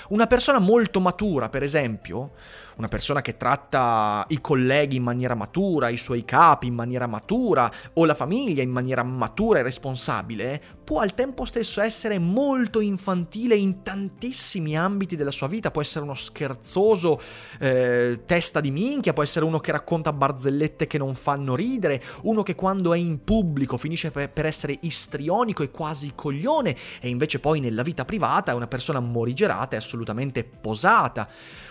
Una 0.09 0.27
persona 0.27 0.59
molto 0.59 0.99
matura, 0.99 1.49
per 1.49 1.63
esempio, 1.63 2.31
una 2.75 2.87
persona 2.87 3.21
che 3.21 3.37
tratta 3.37 4.25
i 4.29 4.41
colleghi 4.41 4.97
in 4.97 5.03
maniera 5.03 5.35
matura, 5.35 5.89
i 5.89 5.97
suoi 5.97 6.25
capi 6.25 6.67
in 6.67 6.73
maniera 6.73 7.07
matura 7.07 7.71
o 7.93 8.05
la 8.05 8.15
famiglia 8.15 8.61
in 8.61 8.69
maniera 8.69 9.03
matura 9.03 9.59
e 9.59 9.63
responsabile, 9.63 10.61
può 10.83 10.99
al 10.99 11.13
tempo 11.13 11.45
stesso 11.45 11.81
essere 11.81 12.19
molto 12.19 12.79
infantile 12.79 13.55
in 13.55 13.81
tantissimi 13.81 14.77
ambiti 14.77 15.15
della 15.15 15.31
sua 15.31 15.47
vita, 15.47 15.71
può 15.71 15.81
essere 15.81 16.03
uno 16.03 16.13
scherzoso 16.15 17.19
eh, 17.59 18.21
testa 18.25 18.59
di 18.59 18.71
minchia, 18.71 19.13
può 19.13 19.23
essere 19.23 19.45
uno 19.45 19.59
che 19.59 19.71
racconta 19.71 20.13
barzellette 20.13 20.87
che 20.87 20.97
non 20.97 21.15
fanno 21.15 21.55
ridere, 21.55 22.01
uno 22.23 22.43
che 22.43 22.55
quando 22.55 22.93
è 22.93 22.97
in 22.97 23.23
pubblico 23.23 23.77
finisce 23.77 24.11
per, 24.11 24.29
per 24.29 24.45
essere 24.45 24.77
istrionico 24.81 25.63
e 25.63 25.71
quasi 25.71 26.11
coglione 26.13 26.75
e 27.01 27.09
invece 27.09 27.39
poi 27.39 27.59
nella 27.59 27.81
vita 27.81 28.05
privata 28.05 28.51
è 28.51 28.55
una 28.55 28.67
persona 28.67 28.99
morigerata 28.99 29.75
e 29.75 29.79
assolutamente 29.79 30.43
posata. 30.43 31.27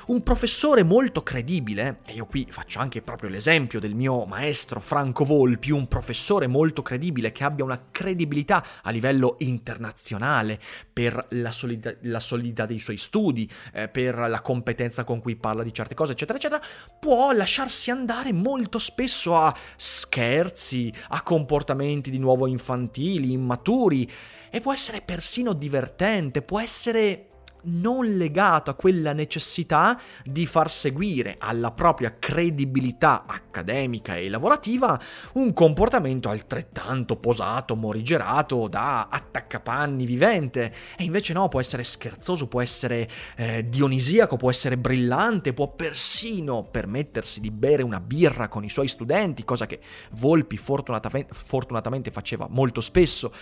Un 0.07 0.23
professore 0.23 0.83
molto 0.83 1.23
credibile, 1.23 2.01
e 2.05 2.13
io 2.13 2.27
qui 2.27 2.47
faccio 2.51 2.79
anche 2.79 3.01
proprio 3.01 3.31
l'esempio 3.31 3.81
del 3.81 3.95
mio 3.95 4.27
maestro 4.27 4.79
Franco 4.79 5.25
Volpi, 5.25 5.71
un 5.71 5.89
professore 5.89 6.47
molto 6.47 6.83
credibile 6.83 7.33
che 7.33 7.43
abbia 7.43 7.65
una 7.65 7.87
credibilità 7.91 8.63
a 8.83 8.91
livello 8.91 9.37
internazionale 9.39 10.61
per 10.93 11.29
la 11.31 11.51
solidità, 11.51 11.95
la 12.03 12.21
solidità 12.21 12.67
dei 12.67 12.81
suoi 12.81 12.99
studi, 12.99 13.51
eh, 13.73 13.89
per 13.89 14.15
la 14.17 14.43
competenza 14.43 15.05
con 15.05 15.21
cui 15.21 15.37
parla 15.37 15.63
di 15.63 15.73
certe 15.73 15.95
cose, 15.95 16.13
eccetera, 16.13 16.37
eccetera, 16.37 16.63
può 17.01 17.33
lasciarsi 17.33 17.91
andare 17.91 18.35
molto 18.35 18.79
spesso 18.79 19.35
a 19.35 19.57
scherzi, 19.77 20.93
a 21.09 21.23
comportamenti 21.23 22.11
di 22.11 22.19
nuovo 22.19 22.47
infantili, 22.47 23.33
immaturi, 23.33 24.11
e 24.51 24.61
può 24.61 24.75
essere 24.75 25.01
persino 25.01 25.55
divertente, 25.55 26.43
può 26.43 26.61
essere 26.61 27.29
non 27.65 28.17
legato 28.17 28.71
a 28.71 28.75
quella 28.75 29.13
necessità 29.13 30.01
di 30.25 30.47
far 30.47 30.71
seguire 30.71 31.37
alla 31.39 31.71
propria 31.73 32.17
credibilità 32.19 33.25
accademica 33.27 34.17
e 34.17 34.29
lavorativa 34.29 35.01
un 35.35 35.53
comportamento 35.53 36.29
altrettanto 36.29 37.17
posato, 37.17 37.77
morigerato 37.77 38.69
da 38.69 39.09
attaccapanni 39.09 40.05
vivente. 40.05 40.75
E 40.97 41.05
invece 41.05 41.33
no, 41.33 41.49
può 41.49 41.61
essere 41.61 41.85
scherzoso, 41.85 42.49
può 42.49 42.61
essere 42.61 43.09
eh, 43.37 43.69
dionisiaco, 43.69 44.37
può 44.37 44.51
essere 44.51 44.77
brillante, 44.77 45.53
può 45.53 45.69
persino 45.69 46.63
permettersi 46.65 47.41
di 47.41 47.51
bere 47.51 47.83
una 47.83 48.01
birra 48.01 48.49
con 48.49 48.65
i 48.65 48.71
suoi 48.71 48.89
studenti, 48.89 49.45
cosa 49.45 49.67
che 49.67 49.81
Volpi 50.13 50.57
fortunatamente, 50.57 51.35
fortunatamente 51.35 52.11
faceva 52.11 52.47
molto 52.49 52.81
spesso. 52.81 53.33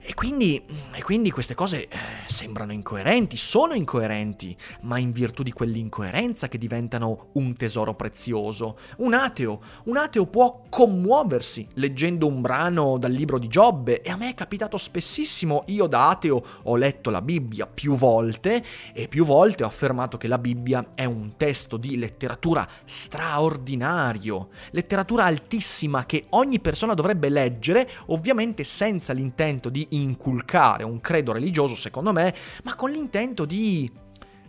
E 0.00 0.14
quindi, 0.14 0.62
e 0.94 1.02
quindi 1.02 1.30
queste 1.30 1.54
cose 1.54 1.86
eh, 1.88 1.98
sembrano 2.26 2.72
incoerenti, 2.72 3.36
sono 3.36 3.69
incoerenti, 3.74 4.56
ma 4.82 4.98
in 4.98 5.12
virtù 5.12 5.42
di 5.42 5.52
quell'incoerenza 5.52 6.48
che 6.48 6.58
diventano 6.58 7.28
un 7.34 7.54
tesoro 7.54 7.94
prezioso. 7.94 8.78
Un 8.98 9.14
ateo, 9.14 9.60
un 9.84 9.96
ateo 9.96 10.26
può 10.26 10.62
commuoversi 10.68 11.66
leggendo 11.74 12.26
un 12.26 12.40
brano 12.40 12.98
dal 12.98 13.12
libro 13.12 13.38
di 13.38 13.48
Giobbe 13.48 14.00
e 14.02 14.10
a 14.10 14.16
me 14.16 14.30
è 14.30 14.34
capitato 14.34 14.76
spessissimo, 14.76 15.64
io 15.66 15.86
da 15.86 16.10
ateo 16.10 16.42
ho 16.64 16.76
letto 16.76 17.10
la 17.10 17.22
Bibbia 17.22 17.66
più 17.66 17.94
volte 17.94 18.64
e 18.92 19.08
più 19.08 19.24
volte 19.24 19.64
ho 19.64 19.66
affermato 19.66 20.16
che 20.16 20.28
la 20.28 20.38
Bibbia 20.38 20.90
è 20.94 21.04
un 21.04 21.36
testo 21.36 21.76
di 21.76 21.98
letteratura 21.98 22.66
straordinario, 22.84 24.48
letteratura 24.70 25.24
altissima 25.24 26.06
che 26.06 26.26
ogni 26.30 26.60
persona 26.60 26.94
dovrebbe 26.94 27.28
leggere, 27.28 27.88
ovviamente 28.06 28.64
senza 28.64 29.12
l'intento 29.12 29.68
di 29.68 29.86
inculcare 29.90 30.84
un 30.84 31.00
credo 31.00 31.32
religioso, 31.32 31.74
secondo 31.74 32.12
me, 32.12 32.34
ma 32.64 32.74
con 32.74 32.90
l'intento 32.90 33.44
di 33.44 33.59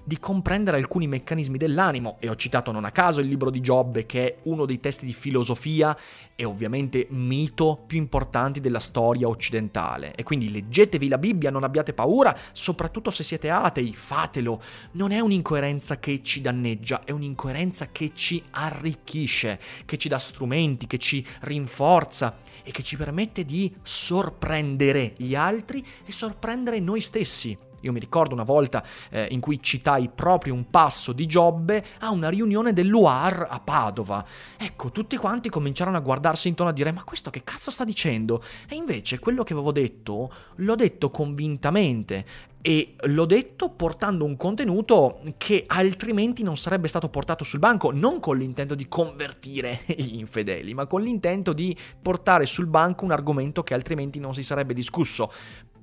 di 0.04 0.18
comprendere 0.20 0.78
alcuni 0.78 1.08
meccanismi 1.08 1.58
dell'animo 1.58 2.18
e 2.20 2.28
ho 2.28 2.36
citato 2.36 2.72
non 2.72 2.86
a 2.86 2.92
caso 2.92 3.22
il 3.22 3.28
libro 3.28 3.52
di 3.52 3.62
Giobbe 3.62 4.06
che 4.06 4.26
è 4.26 4.38
uno 4.44 4.66
dei 4.66 4.80
testi 4.80 5.06
di 5.06 5.14
filosofia 5.14 5.96
e 6.36 6.44
ovviamente 6.44 7.06
mito 7.12 7.84
più 7.86 8.00
importanti 8.00 8.60
della 8.60 8.80
storia 8.80 9.28
occidentale 9.28 10.16
e 10.16 10.24
quindi 10.24 10.52
leggetevi 10.52 11.08
la 11.08 11.20
Bibbia, 11.20 11.52
non 11.52 11.64
abbiate 11.64 11.94
paura, 11.94 12.36
soprattutto 12.52 13.12
se 13.12 13.24
siete 13.24 13.52
atei, 13.52 13.94
fatelo. 13.94 14.62
Non 14.94 15.12
è 15.12 15.20
un'incoerenza 15.20 16.00
che 16.00 16.24
ci 16.24 16.42
danneggia, 16.42 17.04
è 17.04 17.12
un'incoerenza 17.12 17.90
che 17.92 18.12
ci 18.16 18.42
arricchisce, 18.52 19.60
che 19.86 19.98
ci 19.98 20.10
dà 20.10 20.18
strumenti, 20.18 20.88
che 20.88 20.98
ci 20.98 21.24
rinforza 21.42 22.40
e 22.64 22.72
che 22.72 22.82
ci 22.82 22.98
permette 22.98 23.46
di 23.46 23.74
sorprendere 23.84 25.14
gli 25.18 25.36
altri 25.36 25.86
e 26.06 26.12
sorprendere 26.12 26.80
noi 26.80 27.02
stessi. 27.02 27.70
Io 27.82 27.92
mi 27.92 28.00
ricordo 28.00 28.34
una 28.34 28.44
volta 28.44 28.84
eh, 29.10 29.28
in 29.32 29.40
cui 29.40 29.62
citai 29.62 30.10
proprio 30.14 30.54
un 30.54 30.70
passo 30.70 31.12
di 31.14 31.26
Giobbe 31.26 31.84
a 32.00 32.12
una 32.12 32.30
riunione 32.30 32.74
dell'UAR 32.74 33.48
a 33.50 33.60
Padova. 33.60 34.26
Ecco, 34.58 34.92
tutti 34.92 35.18
quanti 35.18 35.50
cominciarono 35.50 35.98
a 35.98 36.02
guardarsi 36.02 36.48
intorno 36.48 36.72
a 36.72 36.76
dire 36.76 36.92
ma 36.92 37.04
questo 37.04 37.30
che 37.30 37.44
cazzo 37.44 37.72
sta 37.72 37.84
dicendo? 37.84 38.44
E 38.68 38.76
invece 38.76 39.20
quello 39.20 39.44
che 39.44 39.54
avevo 39.54 39.72
detto 39.72 40.32
l'ho 40.56 40.76
detto 40.76 41.10
convintamente 41.10 42.50
e 42.62 42.94
l'ho 43.06 43.26
detto 43.26 43.70
portando 43.70 44.24
un 44.24 44.38
contenuto 44.38 45.22
che 45.38 45.64
altrimenti 45.68 46.44
non 46.44 46.58
sarebbe 46.58 46.88
stato 46.88 47.10
portato 47.10 47.44
sul 47.44 47.60
banco, 47.60 47.92
non 47.92 48.20
con 48.20 48.38
l'intento 48.38 48.76
di 48.76 48.88
convertire 48.88 49.82
gli 49.98 50.18
infedeli, 50.18 50.74
ma 50.74 50.86
con 50.86 51.02
l'intento 51.02 51.54
di 51.54 51.76
portare 52.02 52.46
sul 52.46 52.68
banco 52.68 53.04
un 53.04 53.12
argomento 53.12 53.64
che 53.64 53.74
altrimenti 53.74 54.20
non 54.20 54.34
si 54.34 54.44
sarebbe 54.44 54.74
discusso. 54.74 55.32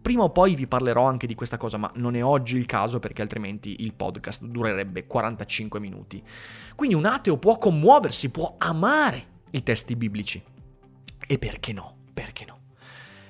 Prima 0.09 0.23
o 0.23 0.31
poi 0.31 0.55
vi 0.55 0.67
parlerò 0.67 1.05
anche 1.05 1.27
di 1.27 1.35
questa 1.35 1.59
cosa, 1.59 1.77
ma 1.77 1.91
non 1.97 2.17
è 2.17 2.25
oggi 2.25 2.57
il 2.57 2.65
caso 2.65 2.99
perché 2.99 3.21
altrimenti 3.21 3.83
il 3.83 3.93
podcast 3.93 4.43
durerebbe 4.43 5.07
45 5.07 5.79
minuti. 5.81 6.23
Quindi 6.75 6.95
un 6.95 7.05
ateo 7.05 7.37
può 7.37 7.59
commuoversi, 7.59 8.31
può 8.31 8.55
amare 8.57 9.23
i 9.51 9.63
testi 9.63 9.97
biblici. 9.97 10.43
E 11.27 11.37
perché 11.37 11.75
no? 11.75 11.97
Perché 12.15 12.47
no? 12.47 12.59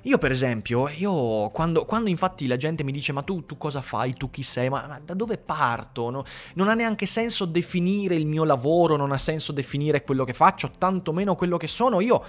Io 0.03 0.19
per 0.19 0.31
esempio, 0.31 0.89
io 0.89 1.51
quando, 1.51 1.85
quando, 1.85 2.09
infatti 2.09 2.47
la 2.47 2.57
gente 2.57 2.85
mi 2.85 2.93
dice 2.93 3.13
ma 3.13 3.23
tu, 3.23 3.45
tu 3.47 3.57
cosa 3.57 3.83
fai, 3.83 4.15
tu 4.15 4.31
chi 4.31 4.43
sei, 4.43 4.69
ma, 4.69 4.87
ma 4.87 5.01
da 5.05 5.15
dove 5.15 5.39
parto? 5.39 6.11
No? 6.11 6.25
Non 6.55 6.69
ha 6.69 6.75
neanche 6.75 7.07
senso 7.07 7.45
definire 7.45 8.15
il 8.15 8.27
mio 8.27 8.45
lavoro, 8.45 8.97
non 8.97 9.13
ha 9.13 9.19
senso 9.19 9.53
definire 9.53 10.05
quello 10.05 10.25
che 10.25 10.35
faccio, 10.35 10.71
tantomeno 10.79 11.35
quello 11.35 11.57
che 11.57 11.69
sono. 11.69 12.01
Io 12.01 12.23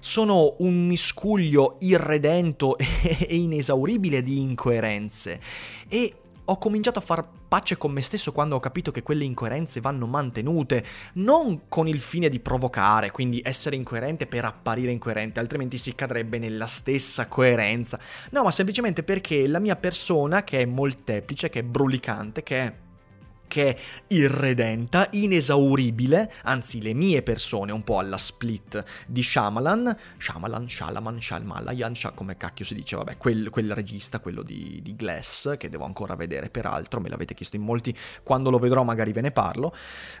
sono 0.00 0.56
un 0.58 0.86
miscuglio 0.86 1.76
irredento 1.80 2.76
e 2.78 3.36
inesauribile 3.36 4.22
di 4.22 4.40
incoerenze 4.40 5.40
e 5.88 6.14
ho 6.46 6.58
cominciato 6.58 6.98
a 6.98 7.02
far 7.02 7.26
pace 7.48 7.76
con 7.76 7.92
me 7.92 8.02
stesso 8.02 8.32
quando 8.32 8.56
ho 8.56 8.60
capito 8.60 8.90
che 8.90 9.02
quelle 9.02 9.24
incoerenze 9.24 9.80
vanno 9.80 10.06
mantenute, 10.06 10.84
non 11.14 11.68
con 11.68 11.88
il 11.88 12.00
fine 12.00 12.28
di 12.28 12.40
provocare, 12.40 13.10
quindi 13.10 13.40
essere 13.42 13.76
incoerente 13.76 14.26
per 14.26 14.44
apparire 14.44 14.90
incoerente, 14.90 15.40
altrimenti 15.40 15.78
si 15.78 15.94
cadrebbe 15.94 16.38
nella 16.38 16.66
stessa 16.66 17.28
coerenza. 17.28 17.98
No, 18.30 18.42
ma 18.42 18.50
semplicemente 18.50 19.02
perché 19.02 19.46
la 19.46 19.58
mia 19.58 19.76
persona, 19.76 20.44
che 20.44 20.60
è 20.60 20.64
molteplice, 20.64 21.48
che 21.48 21.60
è 21.60 21.62
brulicante, 21.62 22.42
che 22.42 22.60
è 22.60 22.74
che 23.54 23.68
è 23.68 23.76
irredenta, 24.08 25.06
inesauribile, 25.12 26.32
anzi 26.42 26.82
le 26.82 26.92
mie 26.92 27.22
persone, 27.22 27.70
un 27.70 27.84
po' 27.84 28.00
alla 28.00 28.18
split 28.18 28.82
di 29.06 29.22
Shyamalan, 29.22 29.96
Shyamalan, 30.18 30.68
Shalaman, 30.68 31.22
Shalmalayan, 31.22 31.92
come 32.16 32.36
cacchio 32.36 32.64
si 32.64 32.74
dice, 32.74 32.96
vabbè, 32.96 33.16
quel, 33.16 33.50
quel 33.50 33.72
regista, 33.72 34.18
quello 34.18 34.42
di, 34.42 34.80
di, 34.82 34.96
Glass, 34.96 35.56
che 35.56 35.68
devo 35.68 35.84
ancora 35.84 36.16
vedere 36.16 36.50
peraltro, 36.50 36.98
me 36.98 37.08
l'avete 37.08 37.34
chiesto 37.34 37.54
in 37.54 37.62
molti, 37.62 37.96
quando 38.24 38.50
lo 38.50 38.58
vedrò 38.58 38.82
magari 38.82 39.12
ve 39.12 39.20
ne 39.20 39.30
parlo. 39.30 39.72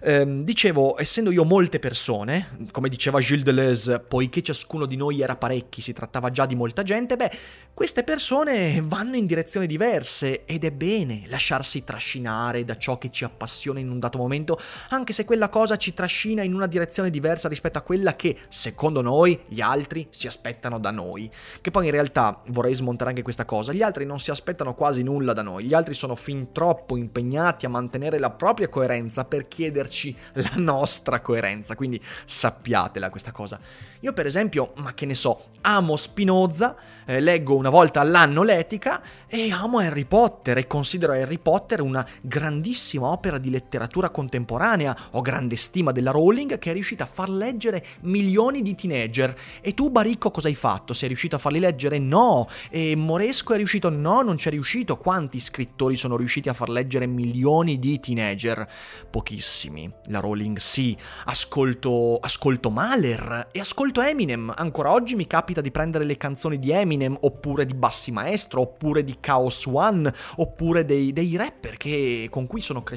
Ehm, 0.02 0.44
dicevo, 0.44 1.00
essendo 1.00 1.32
io 1.32 1.44
molte 1.44 1.80
persone, 1.80 2.56
come 2.70 2.88
diceva 2.88 3.18
Gilles 3.18 3.42
Deleuze, 3.42 3.98
poiché 3.98 4.42
ciascuno 4.42 4.86
di 4.86 4.94
noi 4.94 5.22
era 5.22 5.34
parecchi, 5.34 5.80
si 5.80 5.92
trattava 5.92 6.30
già 6.30 6.46
di 6.46 6.54
molta 6.54 6.84
gente, 6.84 7.16
beh, 7.16 7.32
queste 7.74 8.04
persone 8.04 8.80
vanno 8.80 9.16
in 9.16 9.26
direzioni 9.26 9.66
diverse 9.66 10.44
ed 10.44 10.62
è 10.62 10.70
bene 10.70 11.24
lasciarsi 11.26 11.82
trascinare 11.82 12.64
da 12.64 12.76
ciò 12.76 12.96
che 12.96 13.10
ci 13.10 13.23
appassiona 13.24 13.80
in 13.80 13.90
un 13.90 13.98
dato 13.98 14.18
momento, 14.18 14.58
anche 14.90 15.12
se 15.12 15.24
quella 15.24 15.48
cosa 15.48 15.76
ci 15.76 15.92
trascina 15.92 16.42
in 16.42 16.54
una 16.54 16.66
direzione 16.66 17.10
diversa 17.10 17.48
rispetto 17.48 17.78
a 17.78 17.82
quella 17.82 18.16
che, 18.16 18.36
secondo 18.48 19.02
noi, 19.02 19.40
gli 19.48 19.60
altri 19.60 20.06
si 20.10 20.26
aspettano 20.26 20.78
da 20.78 20.90
noi. 20.90 21.30
Che 21.60 21.70
poi 21.70 21.86
in 21.86 21.92
realtà 21.92 22.42
vorrei 22.48 22.74
smontare 22.74 23.10
anche 23.10 23.22
questa 23.22 23.44
cosa, 23.44 23.72
gli 23.72 23.82
altri 23.82 24.04
non 24.04 24.20
si 24.20 24.30
aspettano 24.30 24.74
quasi 24.74 25.02
nulla 25.02 25.32
da 25.32 25.42
noi, 25.42 25.64
gli 25.64 25.74
altri 25.74 25.94
sono 25.94 26.14
fin 26.14 26.52
troppo 26.52 26.96
impegnati 26.96 27.66
a 27.66 27.68
mantenere 27.68 28.18
la 28.18 28.30
propria 28.30 28.68
coerenza 28.68 29.24
per 29.24 29.48
chiederci 29.48 30.16
la 30.34 30.52
nostra 30.56 31.20
coerenza, 31.20 31.74
quindi 31.74 32.00
sappiatela 32.24 33.10
questa 33.10 33.32
cosa. 33.32 33.58
Io 34.00 34.12
per 34.12 34.26
esempio, 34.26 34.72
ma 34.76 34.92
che 34.94 35.06
ne 35.06 35.14
so, 35.14 35.40
amo 35.62 35.96
Spinoza, 35.96 36.76
eh, 37.06 37.20
leggo 37.20 37.56
una 37.56 37.70
volta 37.70 38.00
all'anno 38.00 38.42
l'etica 38.42 39.02
e 39.26 39.50
amo 39.50 39.78
Harry 39.78 40.04
Potter 40.04 40.58
e 40.58 40.66
considero 40.66 41.12
Harry 41.12 41.38
Potter 41.38 41.80
una 41.80 42.06
grandissima 42.20 43.03
opera 43.08 43.38
di 43.38 43.50
letteratura 43.50 44.10
contemporanea. 44.10 44.96
Ho 45.12 45.20
grande 45.20 45.56
stima 45.56 45.92
della 45.92 46.10
Rowling 46.10 46.58
che 46.58 46.70
è 46.70 46.72
riuscita 46.72 47.04
a 47.04 47.08
far 47.10 47.28
leggere 47.28 47.84
milioni 48.00 48.62
di 48.62 48.74
teenager. 48.74 49.34
E 49.60 49.74
tu, 49.74 49.90
Baricco, 49.90 50.30
cosa 50.30 50.48
hai 50.48 50.54
fatto? 50.54 50.92
Sei 50.92 51.08
riuscito 51.08 51.36
a 51.36 51.38
farli 51.38 51.58
leggere? 51.58 51.98
No. 51.98 52.48
E 52.70 52.96
Moresco 52.96 53.54
è 53.54 53.56
riuscito? 53.56 53.88
No, 53.88 54.22
non 54.22 54.36
c'è 54.36 54.50
riuscito. 54.50 54.96
Quanti 54.96 55.40
scrittori 55.40 55.96
sono 55.96 56.16
riusciti 56.16 56.48
a 56.48 56.54
far 56.54 56.68
leggere 56.68 57.06
milioni 57.06 57.78
di 57.78 58.00
teenager? 58.00 58.66
Pochissimi. 59.10 59.92
La 60.06 60.20
Rowling 60.20 60.58
sì. 60.58 60.96
Ascolto, 61.26 62.18
ascolto 62.20 62.70
Mahler 62.70 63.48
e 63.52 63.60
ascolto 63.60 64.00
Eminem. 64.00 64.52
Ancora 64.56 64.92
oggi 64.92 65.14
mi 65.14 65.26
capita 65.26 65.60
di 65.60 65.70
prendere 65.70 66.04
le 66.04 66.16
canzoni 66.16 66.58
di 66.58 66.70
Eminem 66.70 67.16
oppure 67.20 67.66
di 67.66 67.74
Bassi 67.74 68.10
Maestro 68.10 68.60
oppure 68.62 69.04
di 69.04 69.16
Chaos 69.20 69.66
One 69.66 70.12
oppure 70.36 70.84
dei, 70.84 71.12
dei 71.12 71.36
rapper 71.36 71.76
che, 71.76 72.28
con 72.30 72.46
cui 72.46 72.60
sono 72.60 72.82
cresciuto. 72.82 72.93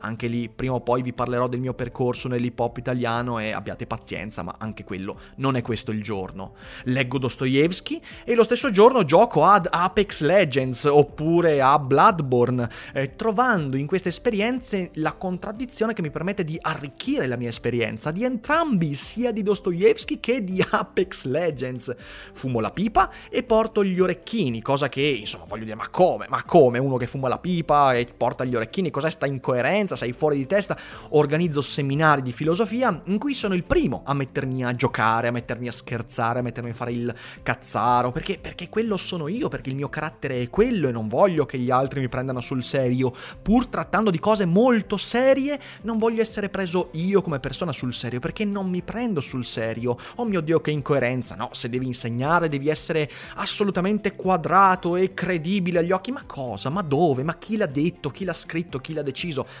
Anche 0.00 0.26
lì 0.26 0.48
prima 0.48 0.74
o 0.74 0.80
poi 0.80 1.02
vi 1.02 1.12
parlerò 1.12 1.48
del 1.48 1.60
mio 1.60 1.74
percorso 1.74 2.28
nell'hip 2.28 2.58
hop 2.58 2.78
italiano 2.78 3.38
e 3.38 3.52
abbiate 3.52 3.86
pazienza, 3.86 4.42
ma 4.42 4.56
anche 4.58 4.84
quello 4.84 5.18
non 5.36 5.56
è 5.56 5.62
questo 5.62 5.90
il 5.90 6.02
giorno. 6.02 6.54
Leggo 6.84 7.18
Dostoevsky 7.18 8.00
e 8.24 8.34
lo 8.34 8.44
stesso 8.44 8.70
giorno 8.70 9.04
gioco 9.04 9.44
ad 9.44 9.68
Apex 9.70 10.20
Legends 10.22 10.84
oppure 10.84 11.60
a 11.60 11.78
Bloodborne, 11.78 12.68
eh, 12.92 13.16
trovando 13.16 13.76
in 13.76 13.86
queste 13.86 14.08
esperienze 14.08 14.90
la 14.94 15.12
contraddizione 15.12 15.92
che 15.92 16.02
mi 16.02 16.10
permette 16.10 16.44
di 16.44 16.58
arricchire 16.60 17.26
la 17.26 17.36
mia 17.36 17.48
esperienza 17.48 18.10
di 18.10 18.24
entrambi, 18.24 18.94
sia 18.94 19.32
di 19.32 19.42
Dostoevsky 19.42 20.20
che 20.20 20.44
di 20.44 20.64
Apex 20.70 21.24
Legends. 21.26 21.94
Fumo 22.32 22.60
la 22.60 22.70
pipa 22.70 23.10
e 23.30 23.42
porto 23.42 23.84
gli 23.84 24.00
orecchini, 24.00 24.62
cosa 24.62 24.88
che 24.88 25.02
insomma 25.02 25.44
voglio 25.46 25.64
dire, 25.64 25.76
ma 25.76 25.88
come? 25.88 26.26
Ma 26.28 26.42
come 26.44 26.78
uno 26.78 26.96
che 26.96 27.06
fuma 27.06 27.28
la 27.28 27.38
pipa 27.38 27.94
e 27.94 28.06
porta 28.06 28.44
gli 28.44 28.54
orecchini? 28.54 28.90
Cos'è 28.90 29.10
sta 29.10 29.21
incoerenza? 29.26 29.96
Sei 29.96 30.12
fuori 30.12 30.36
di 30.36 30.46
testa? 30.46 30.76
Organizzo 31.10 31.60
seminari 31.60 32.22
di 32.22 32.32
filosofia 32.32 33.02
in 33.06 33.18
cui 33.18 33.34
sono 33.34 33.54
il 33.54 33.64
primo 33.64 34.02
a 34.04 34.14
mettermi 34.14 34.64
a 34.64 34.74
giocare, 34.74 35.28
a 35.28 35.32
mettermi 35.32 35.68
a 35.68 35.72
scherzare, 35.72 36.38
a 36.38 36.42
mettermi 36.42 36.70
a 36.70 36.74
fare 36.74 36.92
il 36.92 37.14
cazzaro, 37.42 38.12
perché, 38.12 38.38
perché 38.38 38.68
quello 38.68 38.96
sono 38.96 39.28
io, 39.28 39.48
perché 39.48 39.70
il 39.70 39.76
mio 39.76 39.88
carattere 39.88 40.42
è 40.42 40.50
quello 40.50 40.88
e 40.88 40.92
non 40.92 41.08
voglio 41.08 41.46
che 41.46 41.58
gli 41.58 41.70
altri 41.70 42.00
mi 42.00 42.08
prendano 42.08 42.40
sul 42.40 42.64
serio. 42.64 43.12
Pur 43.42 43.66
trattando 43.66 44.10
di 44.10 44.18
cose 44.18 44.44
molto 44.44 44.96
serie, 44.96 45.58
non 45.82 45.98
voglio 45.98 46.22
essere 46.22 46.48
preso 46.48 46.90
io 46.92 47.22
come 47.22 47.40
persona 47.40 47.72
sul 47.72 47.92
serio, 47.92 48.20
perché 48.20 48.44
non 48.44 48.68
mi 48.68 48.82
prendo 48.82 49.20
sul 49.20 49.44
serio. 49.44 49.96
Oh 50.16 50.24
mio 50.24 50.40
Dio, 50.40 50.60
che 50.60 50.70
incoerenza! 50.70 51.34
No, 51.34 51.50
se 51.52 51.68
devi 51.68 51.86
insegnare 51.86 52.48
devi 52.48 52.68
essere 52.68 53.10
assolutamente 53.36 54.14
quadrato 54.14 54.96
e 54.96 55.14
credibile 55.14 55.80
agli 55.80 55.92
occhi. 55.92 56.12
Ma 56.12 56.24
cosa? 56.26 56.68
Ma 56.68 56.82
dove? 56.82 57.22
Ma 57.22 57.36
chi 57.36 57.56
l'ha 57.56 57.66
detto? 57.66 58.10
Chi 58.10 58.24
l'ha 58.24 58.34
scritto? 58.34 58.78
Chi 58.78 58.92
l'ha 58.92 59.02
deciso? 59.02 59.11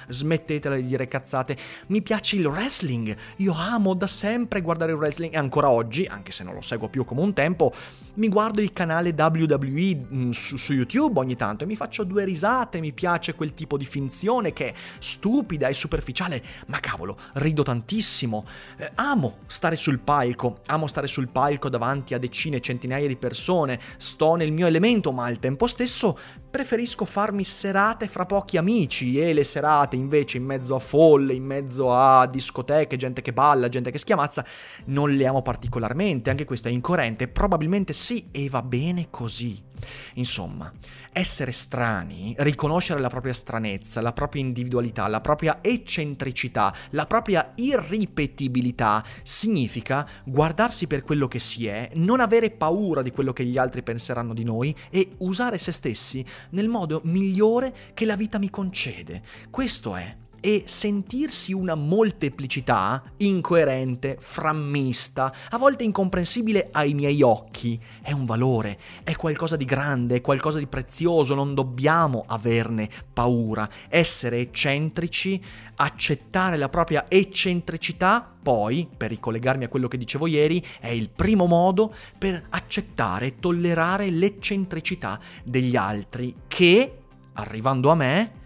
Smettetela 0.08 0.76
di 0.76 0.86
dire 0.86 1.08
cazzate. 1.08 1.56
Mi 1.88 2.02
piace 2.02 2.36
il 2.36 2.46
wrestling. 2.46 3.16
Io 3.36 3.54
amo 3.54 3.94
da 3.94 4.06
sempre 4.06 4.60
guardare 4.60 4.92
il 4.92 4.98
wrestling 4.98 5.34
e 5.34 5.38
ancora 5.38 5.70
oggi, 5.70 6.04
anche 6.04 6.32
se 6.32 6.44
non 6.44 6.54
lo 6.54 6.62
seguo 6.62 6.88
più 6.88 7.04
come 7.04 7.20
un 7.20 7.32
tempo, 7.32 7.72
mi 8.14 8.28
guardo 8.28 8.60
il 8.60 8.72
canale 8.72 9.14
WWE 9.16 9.96
mm, 9.96 10.30
su, 10.30 10.56
su 10.56 10.72
YouTube 10.72 11.18
ogni 11.18 11.36
tanto 11.36 11.64
e 11.64 11.66
mi 11.66 11.76
faccio 11.76 12.04
due 12.04 12.24
risate. 12.24 12.80
Mi 12.80 12.92
piace 12.92 13.34
quel 13.34 13.54
tipo 13.54 13.76
di 13.76 13.84
finzione 13.84 14.52
che 14.52 14.68
è 14.68 14.74
stupida 14.98 15.68
e 15.68 15.74
superficiale, 15.74 16.42
ma 16.66 16.80
cavolo, 16.80 17.18
rido 17.34 17.62
tantissimo. 17.62 18.44
Eh, 18.76 18.90
amo 18.96 19.38
stare 19.46 19.76
sul 19.76 19.98
palco, 19.98 20.60
amo 20.66 20.86
stare 20.86 21.06
sul 21.06 21.28
palco 21.28 21.68
davanti 21.68 22.14
a 22.14 22.18
decine, 22.18 22.60
centinaia 22.60 23.06
di 23.06 23.16
persone, 23.16 23.80
sto 23.96 24.34
nel 24.34 24.52
mio 24.52 24.66
elemento, 24.66 25.12
ma 25.12 25.24
al 25.24 25.38
tempo 25.38 25.66
stesso 25.66 26.18
preferisco 26.52 27.06
farmi 27.06 27.44
serate 27.44 28.06
fra 28.06 28.26
pochi 28.26 28.58
amici 28.58 29.18
e 29.18 29.32
le 29.32 29.42
serate 29.42 29.96
invece 29.96 30.36
in 30.36 30.44
mezzo 30.44 30.74
a 30.74 30.78
folle, 30.78 31.32
in 31.32 31.44
mezzo 31.44 31.94
a 31.94 32.26
discoteche, 32.26 32.98
gente 32.98 33.22
che 33.22 33.32
balla, 33.32 33.70
gente 33.70 33.90
che 33.90 33.96
schiamazza, 33.96 34.44
non 34.84 35.10
le 35.12 35.26
amo 35.26 35.40
particolarmente, 35.40 36.28
anche 36.28 36.44
questo 36.44 36.68
è 36.68 36.70
incoerente, 36.70 37.26
probabilmente 37.26 37.94
sì 37.94 38.28
e 38.30 38.50
va 38.50 38.62
bene 38.62 39.06
così. 39.08 39.70
Insomma, 40.14 40.72
essere 41.12 41.52
strani, 41.52 42.34
riconoscere 42.38 43.00
la 43.00 43.08
propria 43.08 43.32
stranezza, 43.32 44.00
la 44.00 44.12
propria 44.12 44.42
individualità, 44.42 45.06
la 45.08 45.20
propria 45.20 45.58
eccentricità, 45.60 46.74
la 46.90 47.06
propria 47.06 47.52
irripetibilità, 47.56 49.04
significa 49.22 50.08
guardarsi 50.24 50.86
per 50.86 51.02
quello 51.02 51.28
che 51.28 51.38
si 51.38 51.66
è, 51.66 51.90
non 51.94 52.20
avere 52.20 52.50
paura 52.50 53.02
di 53.02 53.10
quello 53.10 53.32
che 53.32 53.44
gli 53.44 53.58
altri 53.58 53.82
penseranno 53.82 54.34
di 54.34 54.44
noi 54.44 54.74
e 54.90 55.14
usare 55.18 55.58
se 55.58 55.72
stessi 55.72 56.24
nel 56.50 56.68
modo 56.68 57.00
migliore 57.04 57.74
che 57.94 58.04
la 58.04 58.16
vita 58.16 58.38
mi 58.38 58.50
concede. 58.50 59.22
Questo 59.50 59.96
è 59.96 60.16
e 60.44 60.64
sentirsi 60.66 61.52
una 61.52 61.76
molteplicità 61.76 63.00
incoerente, 63.18 64.16
frammista, 64.18 65.32
a 65.50 65.56
volte 65.56 65.84
incomprensibile 65.84 66.68
ai 66.72 66.94
miei 66.94 67.22
occhi, 67.22 67.80
è 68.02 68.10
un 68.10 68.26
valore, 68.26 68.76
è 69.04 69.14
qualcosa 69.14 69.54
di 69.54 69.64
grande, 69.64 70.16
è 70.16 70.20
qualcosa 70.20 70.58
di 70.58 70.66
prezioso, 70.66 71.36
non 71.36 71.54
dobbiamo 71.54 72.24
averne 72.26 72.90
paura. 73.12 73.68
Essere 73.88 74.40
eccentrici, 74.40 75.40
accettare 75.76 76.56
la 76.56 76.68
propria 76.68 77.06
eccentricità, 77.08 78.28
poi, 78.42 78.88
per 78.96 79.10
ricollegarmi 79.10 79.62
a 79.62 79.68
quello 79.68 79.86
che 79.86 79.96
dicevo 79.96 80.26
ieri, 80.26 80.60
è 80.80 80.88
il 80.88 81.08
primo 81.08 81.46
modo 81.46 81.94
per 82.18 82.46
accettare 82.50 83.26
e 83.26 83.38
tollerare 83.38 84.10
l'eccentricità 84.10 85.20
degli 85.44 85.76
altri 85.76 86.34
che, 86.48 86.98
arrivando 87.34 87.90
a 87.90 87.94
me, 87.94 88.40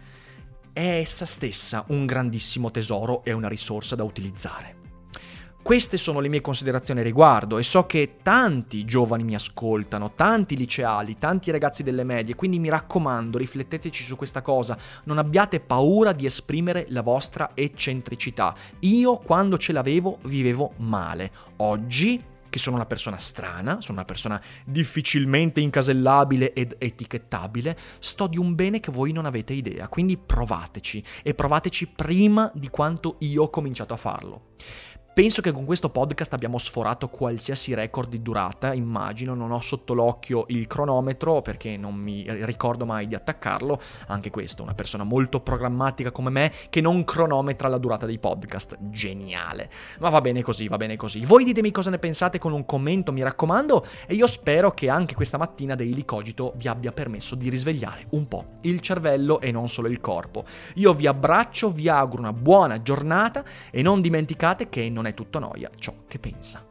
è 0.77 0.99
essa 0.99 1.25
stessa 1.25 1.87
un 1.89 2.05
grandissimo 2.05 2.71
tesoro 2.71 3.25
e 3.25 3.33
una 3.33 3.49
risorsa 3.49 3.95
da 3.95 4.05
utilizzare. 4.05 4.75
Queste 5.62 5.97
sono 5.97 6.21
le 6.21 6.29
mie 6.29 6.43
considerazioni 6.43 7.03
riguardo 7.03 7.57
e 7.57 7.62
so 7.62 7.87
che 7.87 8.19
tanti 8.23 8.85
giovani 8.85 9.25
mi 9.25 9.35
ascoltano, 9.35 10.12
tanti 10.12 10.55
liceali, 10.55 11.17
tanti 11.17 11.51
ragazzi 11.51 11.83
delle 11.83 12.05
medie, 12.05 12.35
quindi 12.35 12.59
mi 12.59 12.69
raccomando, 12.69 13.39
rifletteteci 13.39 14.05
su 14.05 14.17
questa 14.17 14.43
cosa, 14.43 14.77
non 15.05 15.17
abbiate 15.17 15.61
paura 15.61 16.12
di 16.12 16.27
esprimere 16.27 16.85
la 16.91 17.01
vostra 17.01 17.53
eccentricità. 17.55 18.55
Io 18.81 19.17
quando 19.17 19.57
ce 19.57 19.73
l'avevo 19.73 20.19
vivevo 20.25 20.75
male, 20.77 21.33
oggi 21.57 22.23
che 22.57 22.62
sono 22.62 22.77
una 22.77 22.87
persona 22.87 23.19
strana, 23.19 23.83
sono 23.83 23.99
una 23.99 24.07
persona 24.07 24.40
difficilmente 24.64 25.61
incasellabile 25.61 26.55
ed 26.55 26.77
etichettabile, 26.79 27.77
sto 27.99 28.27
di 28.27 28.38
un 28.38 28.55
bene 28.55 28.81
che 28.81 28.90
voi 28.90 29.12
non 29.12 29.27
avete 29.27 29.53
idea, 29.53 29.88
quindi 29.88 30.16
provateci 30.16 31.05
e 31.23 31.35
provateci 31.35 31.88
prima 31.88 32.51
di 32.55 32.71
quanto 32.71 33.16
io 33.21 33.42
ho 33.42 33.51
cominciato 33.51 33.92
a 33.92 33.99
farlo. 33.99 34.55
Penso 35.16 35.40
che 35.40 35.50
con 35.50 35.64
questo 35.64 35.88
podcast 35.88 36.35
abbiamo 36.35 36.59
sforato 36.59 37.09
qualsiasi 37.09 37.72
record 37.72 38.11
di 38.11 38.20
durata, 38.20 38.74
immagino, 38.74 39.33
non 39.33 39.50
ho 39.50 39.62
sotto 39.62 39.94
l'occhio 39.94 40.44
il 40.48 40.66
cronometro 40.66 41.40
perché 41.40 41.79
non 41.79 41.94
mi 41.94 42.26
ricordo 42.44 42.85
mai 42.85 43.07
di 43.07 43.14
attaccarlo, 43.14 43.81
anche 44.09 44.29
questo, 44.29 44.62
una 44.62 44.74
persona 44.74 45.05
molto 45.05 45.40
programmatica 45.40 46.11
come 46.11 46.29
me 46.29 46.52
che 46.68 46.83
non 46.83 47.02
cronometra 47.05 47.68
la 47.68 47.79
durata 47.79 48.05
dei 48.05 48.18
podcast, 48.18 48.76
geniale. 48.90 49.70
Ma 50.00 50.11
va 50.11 50.20
bene 50.20 50.42
così, 50.42 50.68
va 50.68 50.76
bene 50.76 50.96
così. 50.96 51.24
Voi 51.24 51.44
ditemi 51.44 51.70
cosa 51.70 51.88
ne 51.88 51.98
pensate 51.98 52.37
con 52.38 52.52
un 52.52 52.66
commento, 52.66 53.11
mi 53.11 53.22
raccomando, 53.22 53.87
e 54.07 54.12
io 54.12 54.26
spero 54.26 54.72
che 54.72 54.90
anche 54.90 55.14
questa 55.14 55.38
mattina 55.38 55.74
Daily 55.74 56.05
Cogito 56.05 56.52
vi 56.57 56.68
abbia 56.68 56.92
permesso 56.92 57.35
di 57.35 57.48
risvegliare 57.48 58.05
un 58.11 58.29
po' 58.29 58.59
il 58.61 58.81
cervello 58.81 59.40
e 59.40 59.50
non 59.50 59.70
solo 59.70 59.88
il 59.88 60.02
corpo. 60.02 60.44
Io 60.74 60.92
vi 60.92 61.07
abbraccio, 61.07 61.70
vi 61.70 61.88
auguro 61.88 62.20
una 62.20 62.35
buona 62.35 62.83
giornata 62.83 63.42
e 63.70 63.81
non 63.81 64.02
dimenticate 64.02 64.68
che 64.68 64.83
non 65.07 65.12
è 65.12 65.14
tutto 65.14 65.38
noia 65.38 65.71
ciò 65.79 65.95
che 66.09 66.19
pensa. 66.19 66.65